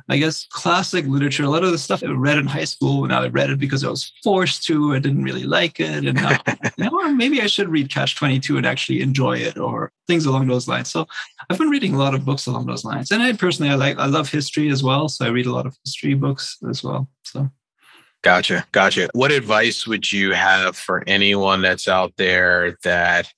I 0.08 0.16
guess 0.18 0.46
classic 0.50 1.06
literature, 1.06 1.44
a 1.44 1.48
lot 1.48 1.64
of 1.64 1.72
the 1.72 1.78
stuff 1.78 2.02
I 2.02 2.08
read 2.08 2.38
in 2.38 2.46
high 2.46 2.64
school. 2.64 3.06
Now 3.06 3.22
I 3.22 3.28
read 3.28 3.50
it 3.50 3.58
because 3.58 3.82
I 3.84 3.88
was 3.88 4.12
forced 4.22 4.64
to. 4.66 4.94
I 4.94 4.98
didn't 4.98 5.22
really 5.22 5.44
like 5.44 5.80
it, 5.80 6.04
and 6.04 6.14
now, 6.14 6.38
know, 6.78 7.14
maybe 7.14 7.40
I 7.40 7.46
should 7.46 7.68
read 7.68 7.90
Catch 7.90 8.16
Twenty 8.16 8.38
Two 8.40 8.56
and 8.56 8.66
actually 8.66 9.00
enjoy 9.00 9.38
it, 9.38 9.56
or 9.58 9.92
things 10.06 10.26
along 10.26 10.48
those 10.48 10.68
lines. 10.68 10.90
So 10.90 11.06
I've 11.48 11.58
been 11.58 11.70
reading 11.70 11.94
a 11.94 11.98
lot 11.98 12.14
of 12.14 12.24
books 12.24 12.46
along 12.46 12.66
those 12.66 12.84
lines, 12.84 13.10
and 13.10 13.22
I 13.22 13.32
personally 13.32 13.70
I 13.70 13.76
like 13.76 13.98
I 13.98 14.06
love 14.06 14.28
history 14.28 14.68
as 14.70 14.82
well, 14.82 15.08
so 15.08 15.24
I 15.24 15.28
read 15.28 15.46
a 15.46 15.54
lot 15.54 15.66
of 15.66 15.76
history 15.84 16.14
books 16.14 16.58
as 16.68 16.82
well. 16.82 17.08
So 17.22 17.48
Gotcha. 18.22 18.64
Gotcha. 18.70 19.08
What 19.14 19.32
advice 19.32 19.86
would 19.86 20.12
you 20.12 20.32
have 20.32 20.76
for 20.76 21.02
anyone 21.08 21.60
that's 21.60 21.88
out 21.88 22.12
there 22.16 22.78
that 22.84 23.28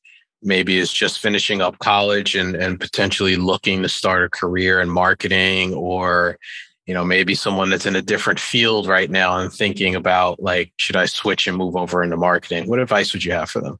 maybe 0.42 0.76
is 0.76 0.92
just 0.92 1.20
finishing 1.20 1.62
up 1.62 1.78
college 1.78 2.34
and, 2.34 2.54
and 2.54 2.78
potentially 2.78 3.36
looking 3.36 3.80
to 3.82 3.88
start 3.88 4.24
a 4.24 4.28
career 4.28 4.80
in 4.80 4.90
marketing 4.90 5.72
or, 5.72 6.38
you 6.84 6.92
know, 6.92 7.02
maybe 7.02 7.34
someone 7.34 7.70
that's 7.70 7.86
in 7.86 7.96
a 7.96 8.02
different 8.02 8.38
field 8.38 8.86
right 8.86 9.10
now 9.10 9.38
and 9.38 9.50
thinking 9.50 9.94
about 9.94 10.38
like, 10.42 10.70
should 10.76 10.96
I 10.96 11.06
switch 11.06 11.46
and 11.46 11.56
move 11.56 11.76
over 11.76 12.02
into 12.02 12.18
marketing? 12.18 12.68
What 12.68 12.78
advice 12.78 13.14
would 13.14 13.24
you 13.24 13.32
have 13.32 13.48
for 13.48 13.62
them? 13.62 13.78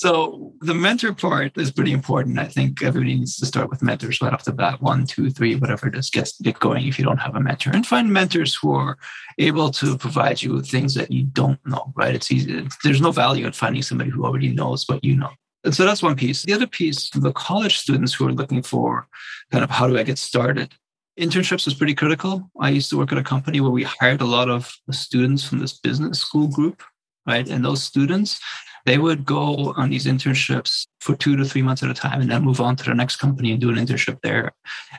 So 0.00 0.54
the 0.60 0.72
mentor 0.72 1.12
part 1.12 1.58
is 1.58 1.70
pretty 1.70 1.92
important. 1.92 2.38
I 2.38 2.46
think 2.46 2.82
everybody 2.82 3.16
needs 3.16 3.36
to 3.36 3.44
start 3.44 3.68
with 3.68 3.82
mentors 3.82 4.22
right 4.22 4.32
off 4.32 4.46
the 4.46 4.52
bat, 4.52 4.80
one, 4.80 5.04
two, 5.04 5.28
three, 5.28 5.56
whatever 5.56 5.90
Just 5.90 6.14
get, 6.14 6.32
get 6.40 6.58
going 6.58 6.86
if 6.86 6.98
you 6.98 7.04
don't 7.04 7.18
have 7.18 7.36
a 7.36 7.40
mentor. 7.40 7.72
And 7.74 7.86
find 7.86 8.10
mentors 8.10 8.54
who 8.54 8.72
are 8.72 8.96
able 9.36 9.70
to 9.72 9.98
provide 9.98 10.40
you 10.40 10.54
with 10.54 10.70
things 10.70 10.94
that 10.94 11.10
you 11.10 11.24
don't 11.24 11.60
know, 11.66 11.92
right? 11.94 12.14
It's 12.14 12.32
easy. 12.32 12.66
There's 12.82 13.02
no 13.02 13.12
value 13.12 13.44
in 13.44 13.52
finding 13.52 13.82
somebody 13.82 14.08
who 14.08 14.24
already 14.24 14.54
knows 14.54 14.88
what 14.88 15.04
you 15.04 15.16
know. 15.16 15.32
And 15.64 15.74
so 15.74 15.84
that's 15.84 16.02
one 16.02 16.16
piece. 16.16 16.44
The 16.44 16.54
other 16.54 16.66
piece, 16.66 17.10
the 17.10 17.32
college 17.34 17.76
students 17.76 18.14
who 18.14 18.26
are 18.26 18.32
looking 18.32 18.62
for 18.62 19.06
kind 19.52 19.62
of 19.62 19.68
how 19.68 19.86
do 19.86 19.98
I 19.98 20.02
get 20.02 20.16
started? 20.16 20.72
Internships 21.18 21.66
is 21.66 21.74
pretty 21.74 21.94
critical. 21.94 22.50
I 22.58 22.70
used 22.70 22.88
to 22.88 22.96
work 22.96 23.12
at 23.12 23.18
a 23.18 23.22
company 23.22 23.60
where 23.60 23.70
we 23.70 23.82
hired 23.82 24.22
a 24.22 24.24
lot 24.24 24.48
of 24.48 24.72
students 24.92 25.44
from 25.44 25.58
this 25.58 25.78
business 25.78 26.20
school 26.20 26.48
group, 26.48 26.82
right? 27.26 27.46
And 27.46 27.62
those 27.62 27.82
students, 27.82 28.40
they 28.86 28.98
would 28.98 29.24
go 29.24 29.72
on 29.76 29.90
these 29.90 30.06
internships 30.06 30.86
for 31.00 31.14
two 31.14 31.36
to 31.36 31.44
three 31.44 31.62
months 31.62 31.82
at 31.82 31.90
a 31.90 31.94
time 31.94 32.20
and 32.20 32.30
then 32.30 32.44
move 32.44 32.60
on 32.60 32.76
to 32.76 32.84
the 32.84 32.94
next 32.94 33.16
company 33.16 33.52
and 33.52 33.60
do 33.60 33.70
an 33.70 33.76
internship 33.76 34.20
there. 34.22 34.52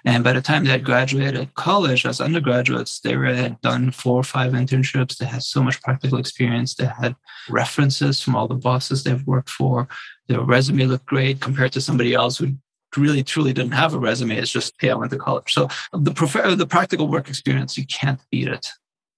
And 0.06 0.24
by 0.24 0.34
the 0.34 0.42
time 0.42 0.64
they 0.64 0.72
had 0.72 0.84
graduated 0.84 1.54
college 1.56 2.06
as 2.06 2.22
undergraduates, 2.22 3.00
they 3.00 3.14
had 3.14 3.60
done 3.62 3.92
four 3.92 4.18
or 4.18 4.24
five 4.24 4.54
internships. 4.54 5.18
They 5.18 5.26
had 5.26 5.44
so 5.44 5.62
much 5.64 5.82
practical 5.82 6.18
experience. 6.18 6.76
They 6.76 6.86
had 6.86 7.16
references 7.50 8.22
from 8.22 8.36
all 8.36 8.48
the 8.48 8.56
bosses 8.56 9.04
they've 9.04 9.26
worked 9.26 9.50
for. 9.50 9.88
Their 10.28 10.42
resume 10.42 10.86
looked 10.86 11.06
great 11.06 11.40
compared 11.40 11.72
to 11.74 11.82
somebody 11.82 12.14
else 12.14 12.38
who 12.38 12.56
really 12.98 13.24
truly 13.24 13.54
didn't 13.54 13.72
have 13.72 13.94
a 13.94 14.00
resume. 14.00 14.38
It's 14.38 14.52
just, 14.52 14.74
hey, 14.80 14.90
I 14.90 14.96
went 14.96 15.12
to 15.12 15.18
college. 15.18 15.54
So 15.54 15.70
the, 15.94 16.14
prof- 16.14 16.58
the 16.58 16.68
practical 16.68 17.08
work 17.08 17.30
experience, 17.30 17.78
you 17.78 17.86
can't 17.86 18.20
beat 18.32 18.48
it. 18.48 18.68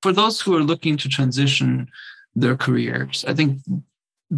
For 0.01 0.11
those 0.11 0.41
who 0.41 0.55
are 0.55 0.63
looking 0.63 0.97
to 0.97 1.09
transition 1.09 1.89
their 2.35 2.55
careers, 2.55 3.25
I 3.27 3.33
think 3.33 3.59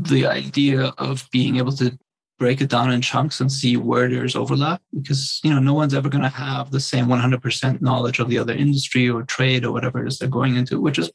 the 0.03 0.27
idea 0.27 0.93
of 0.97 1.27
being 1.31 1.55
able 1.55 1.71
to 1.71 1.97
break 2.37 2.59
it 2.59 2.69
down 2.69 2.91
in 2.91 3.01
chunks 3.01 3.39
and 3.39 3.49
see 3.49 3.77
where 3.77 4.09
there's 4.09 4.35
overlap 4.35 4.81
because 4.93 5.39
you 5.41 5.49
know 5.49 5.59
no 5.59 5.73
one's 5.73 5.93
ever 5.93 6.09
going 6.09 6.21
to 6.21 6.29
have 6.29 6.69
the 6.69 6.81
same 6.81 7.05
100% 7.05 7.81
knowledge 7.81 8.19
of 8.19 8.27
the 8.27 8.37
other 8.37 8.53
industry 8.53 9.09
or 9.09 9.23
trade 9.23 9.63
or 9.63 9.71
whatever 9.71 10.03
it 10.03 10.07
is 10.07 10.19
they're 10.19 10.27
going 10.27 10.57
into 10.57 10.81
which 10.81 10.99
is 10.99 11.09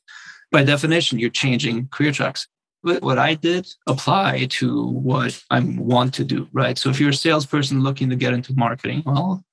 by 0.51 0.65
definition 0.65 1.19
you're 1.19 1.31
changing 1.31 1.89
career 1.89 2.13
tracks. 2.13 2.49
But 2.83 3.03
what 3.03 3.19
i 3.19 3.35
did 3.35 3.69
apply 3.87 4.47
to 4.51 4.87
what 4.87 5.39
i 5.51 5.61
want 5.61 6.15
to 6.15 6.25
do 6.25 6.49
right? 6.53 6.79
So 6.79 6.89
if 6.89 6.99
you're 6.99 7.11
a 7.11 7.15
salesperson 7.15 7.83
looking 7.83 8.09
to 8.09 8.17
get 8.17 8.33
into 8.33 8.55
marketing 8.55 9.03
well 9.05 9.45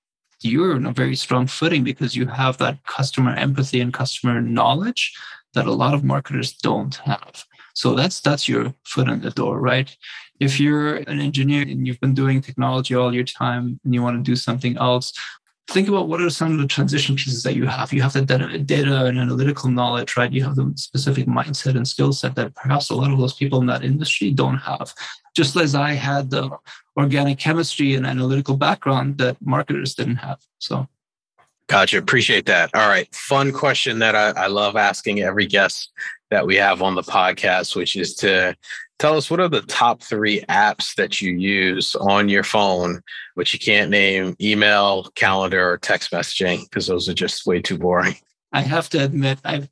you're 0.41 0.77
in 0.77 0.85
a 0.85 0.93
very 0.93 1.17
strong 1.17 1.47
footing 1.47 1.83
because 1.83 2.15
you 2.15 2.27
have 2.27 2.57
that 2.59 2.81
customer 2.85 3.31
empathy 3.31 3.81
and 3.81 3.93
customer 3.93 4.39
knowledge 4.39 5.13
that 5.53 5.65
a 5.65 5.71
lot 5.71 5.93
of 5.93 6.03
marketers 6.05 6.53
don't 6.53 6.95
have 6.95 7.43
so 7.77 7.93
that's 7.93 8.21
that's 8.21 8.49
your 8.49 8.73
foot 8.85 9.07
in 9.07 9.21
the 9.21 9.29
door, 9.29 9.59
right? 9.59 9.95
If 10.39 10.59
you're 10.59 10.95
an 10.95 11.19
engineer 11.19 11.61
and 11.61 11.85
you've 11.85 11.99
been 11.99 12.15
doing 12.15 12.41
technology 12.41 12.95
all 12.95 13.13
your 13.13 13.23
time 13.23 13.79
and 13.83 13.93
you 13.93 14.01
want 14.01 14.17
to 14.17 14.31
do 14.31 14.35
something 14.35 14.75
else, 14.77 15.13
think 15.69 15.87
about 15.87 16.07
what 16.07 16.19
are 16.19 16.31
some 16.31 16.53
of 16.53 16.57
the 16.57 16.65
transition 16.65 17.15
pieces 17.15 17.43
that 17.43 17.55
you 17.55 17.67
have. 17.67 17.93
You 17.93 18.01
have 18.01 18.13
the 18.13 18.23
data, 18.23 18.57
data 18.57 19.05
and 19.05 19.19
analytical 19.19 19.69
knowledge, 19.69 20.17
right? 20.17 20.33
You 20.33 20.43
have 20.45 20.55
the 20.55 20.73
specific 20.75 21.27
mindset 21.27 21.75
and 21.75 21.87
skill 21.87 22.13
set 22.13 22.33
that 22.33 22.55
perhaps 22.55 22.89
a 22.89 22.95
lot 22.95 23.11
of 23.11 23.19
those 23.19 23.35
people 23.35 23.61
in 23.61 23.67
that 23.67 23.83
industry 23.83 24.31
don't 24.31 24.57
have. 24.57 24.91
Just 25.35 25.55
as 25.55 25.75
I 25.75 25.91
had 25.91 26.31
the 26.31 26.49
organic 26.97 27.37
chemistry 27.37 27.93
and 27.93 28.07
analytical 28.07 28.57
background 28.57 29.19
that 29.19 29.37
marketers 29.39 29.93
didn't 29.93 30.15
have. 30.15 30.39
So 30.57 30.87
Gotcha. 31.67 31.97
Appreciate 31.97 32.45
that. 32.45 32.69
All 32.73 32.87
right. 32.87 33.13
Fun 33.13 33.51
question 33.51 33.99
that 33.99 34.15
I, 34.15 34.29
I, 34.29 34.47
love 34.47 34.77
asking 34.77 35.19
every 35.19 35.45
guest 35.45 35.91
that 36.31 36.47
we 36.47 36.55
have 36.55 36.81
on 36.81 36.95
the 36.95 37.01
podcast, 37.01 37.75
which 37.75 37.97
is 37.97 38.15
to 38.15 38.55
tell 38.99 39.17
us 39.17 39.29
what 39.29 39.41
are 39.41 39.49
the 39.49 39.61
top 39.63 40.01
three 40.01 40.41
apps 40.49 40.95
that 40.95 41.21
you 41.21 41.33
use 41.33 41.93
on 41.95 42.29
your 42.29 42.43
phone, 42.43 43.01
which 43.35 43.53
you 43.53 43.59
can't 43.59 43.91
name 43.91 44.35
email, 44.39 45.11
calendar, 45.15 45.71
or 45.71 45.77
text 45.77 46.11
messaging, 46.11 46.63
because 46.63 46.87
those 46.87 47.09
are 47.09 47.13
just 47.13 47.45
way 47.45 47.61
too 47.61 47.77
boring. 47.77 48.15
I 48.53 48.61
have 48.61 48.89
to 48.91 49.03
admit, 49.03 49.39
I've 49.43 49.69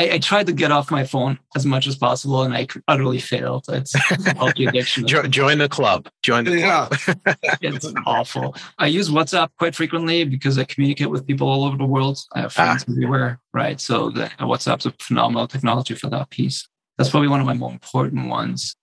I, 0.00 0.14
I, 0.14 0.18
tried 0.18 0.46
to 0.46 0.54
get 0.54 0.72
off 0.72 0.90
my 0.90 1.04
phone 1.04 1.38
as 1.54 1.66
much 1.66 1.86
as 1.86 1.94
possible, 1.94 2.42
and 2.42 2.54
I 2.54 2.66
utterly 2.88 3.18
failed. 3.18 3.66
It's 3.68 3.94
addiction. 4.40 5.06
join 5.06 5.58
the 5.58 5.68
club. 5.68 6.08
Join 6.22 6.44
the 6.44 6.62
club. 6.62 6.96
Yeah. 7.06 7.34
it's 7.60 7.92
awful. 8.06 8.56
I 8.78 8.86
use 8.86 9.10
WhatsApp 9.10 9.50
quite 9.58 9.74
frequently 9.74 10.24
because 10.24 10.58
I 10.58 10.64
communicate 10.64 11.10
with 11.10 11.26
people 11.26 11.48
all 11.48 11.64
over 11.64 11.76
the 11.76 11.84
world. 11.84 12.18
I 12.32 12.40
have 12.40 12.52
friends 12.54 12.86
ah. 12.88 12.92
everywhere, 12.92 13.40
right? 13.52 13.78
So 13.78 14.08
the, 14.08 14.30
WhatsApp's 14.40 14.86
a 14.86 14.92
phenomenal 15.00 15.46
technology 15.46 15.94
for 15.94 16.08
that 16.08 16.30
piece. 16.30 16.66
That's 16.96 17.10
probably 17.10 17.28
one 17.28 17.40
of 17.40 17.46
my 17.46 17.54
more 17.54 17.70
important 17.70 18.28
ones. 18.28 18.74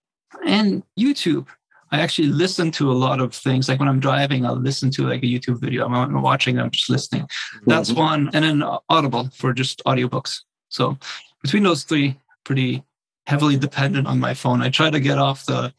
And 0.45 0.84
YouTube. 0.99 1.47
I 1.91 2.01
actually 2.01 2.27
listen 2.27 2.69
to 2.71 2.91
a 2.91 2.93
lot 2.93 3.21
of 3.21 3.34
things. 3.34 3.69
Like 3.69 3.80
when 3.80 3.89
I'm 3.89 4.01
driving, 4.01 4.45
I'll 4.45 4.56
listen 4.56 4.91
to 4.91 5.08
like 5.08 5.23
a 5.23 5.25
YouTube 5.25 5.62
video. 5.62 5.88
I'm 5.88 6.21
watching, 6.21 6.60
I'm 6.60 6.69
just 6.69 6.89
listening. 6.89 7.27
That's 7.65 7.89
mm-hmm. 7.89 7.99
one. 7.99 8.30
And 8.34 8.43
then 8.43 8.63
Audible 8.89 9.30
for 9.34 9.51
just 9.53 9.82
audiobooks. 9.86 10.41
So 10.69 10.97
between 11.41 11.63
those 11.63 11.84
three, 11.84 12.19
pretty 12.43 12.84
heavily 13.27 13.58
dependent 13.58 14.08
on 14.08 14.19
my 14.19 14.34
phone. 14.34 14.62
I 14.62 14.69
try 14.69 14.89
to 14.89 14.99
get 14.99 15.17
off 15.17 15.45
the 15.45 15.73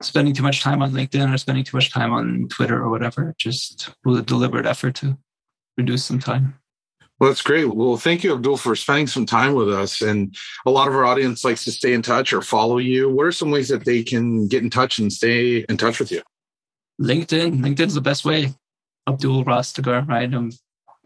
spending 0.00 0.34
too 0.34 0.42
much 0.42 0.62
time 0.62 0.82
on 0.82 0.92
LinkedIn 0.92 1.32
or 1.32 1.36
spending 1.36 1.64
too 1.64 1.76
much 1.76 1.92
time 1.92 2.12
on 2.12 2.48
Twitter 2.48 2.80
or 2.80 2.90
whatever, 2.90 3.34
just 3.38 3.90
with 4.04 4.18
a 4.18 4.22
deliberate 4.22 4.66
effort 4.66 4.94
to 4.96 5.18
reduce 5.76 6.04
some 6.04 6.20
time. 6.20 6.58
Well, 7.18 7.30
that's 7.30 7.42
great. 7.42 7.66
Well, 7.66 7.96
thank 7.96 8.24
you, 8.24 8.34
Abdul, 8.34 8.56
for 8.56 8.74
spending 8.74 9.06
some 9.06 9.26
time 9.26 9.54
with 9.54 9.72
us. 9.72 10.00
And 10.00 10.34
a 10.66 10.70
lot 10.70 10.88
of 10.88 10.94
our 10.94 11.04
audience 11.04 11.44
likes 11.44 11.64
to 11.64 11.72
stay 11.72 11.92
in 11.92 12.02
touch 12.02 12.32
or 12.32 12.42
follow 12.42 12.78
you. 12.78 13.08
What 13.10 13.26
are 13.26 13.32
some 13.32 13.50
ways 13.50 13.68
that 13.68 13.84
they 13.84 14.02
can 14.02 14.48
get 14.48 14.62
in 14.62 14.70
touch 14.70 14.98
and 14.98 15.12
stay 15.12 15.64
in 15.68 15.76
touch 15.76 16.00
with 16.00 16.10
you? 16.10 16.22
LinkedIn. 17.00 17.60
LinkedIn 17.60 17.86
is 17.86 17.94
the 17.94 18.00
best 18.00 18.24
way. 18.24 18.54
Abdul 19.08 19.44
Rastegar, 19.44 20.08
right? 20.08 20.32
I'm 20.32 20.52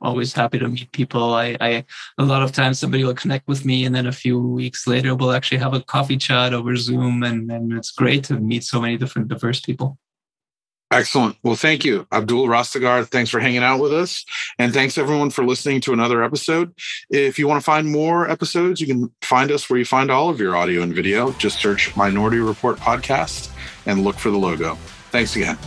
always 0.00 0.32
happy 0.32 0.59
to 0.59 0.68
meet 0.68 0.92
people. 0.92 1.35
I, 1.35 1.56
I 1.61 1.85
a 2.18 2.24
lot 2.24 2.42
of 2.42 2.52
times 2.52 2.78
somebody 2.78 3.04
will 3.04 3.14
connect 3.14 3.48
with 3.48 3.64
me, 3.64 3.85
and 3.85 3.94
then 3.94 4.06
a 4.06 4.12
few 4.12 4.38
weeks 4.38 4.87
later 4.87 5.14
we'll 5.14 5.32
actually 5.32 5.59
have 5.59 5.74
a 5.74 5.82
coffee 5.82 6.16
chat 6.16 6.54
over 6.54 6.76
Zoom, 6.76 7.22
and, 7.22 7.50
and 7.50 7.72
it's 7.72 7.90
great 7.90 8.24
to 8.24 8.35
meet 8.35 8.64
so 8.64 8.80
many 8.80 8.96
different 8.96 9.28
diverse 9.28 9.61
people. 9.61 9.98
Excellent. 10.92 11.37
Well, 11.42 11.56
thank 11.56 11.85
you, 11.85 12.06
Abdul 12.12 12.46
Rastegar. 12.46 13.09
Thanks 13.09 13.28
for 13.28 13.40
hanging 13.40 13.62
out 13.62 13.80
with 13.80 13.92
us. 13.92 14.24
And 14.59 14.72
thanks 14.72 14.96
everyone 14.96 15.30
for 15.30 15.44
listening 15.44 15.80
to 15.82 15.92
another 15.92 16.22
episode. 16.22 16.72
If 17.11 17.40
you 17.40 17.48
want 17.48 17.61
to 17.61 17.64
find 17.64 17.90
more 17.90 18.30
episodes, 18.30 18.80
you 18.80 18.87
can 18.87 19.12
find 19.20 19.50
us 19.50 19.68
where 19.68 19.80
you 19.80 19.85
find 19.85 20.12
all 20.12 20.30
of 20.30 20.38
your 20.38 20.54
audio 20.56 20.82
and 20.82 20.94
video. 20.94 21.32
Just 21.32 21.59
search 21.59 21.96
Minority 21.96 22.38
Report 22.38 22.78
Podcast 22.78 23.50
and 23.87 24.04
look 24.04 24.16
for 24.16 24.30
the 24.30 24.38
logo. 24.38 24.76
Thanks 25.11 25.35
again. 25.35 25.59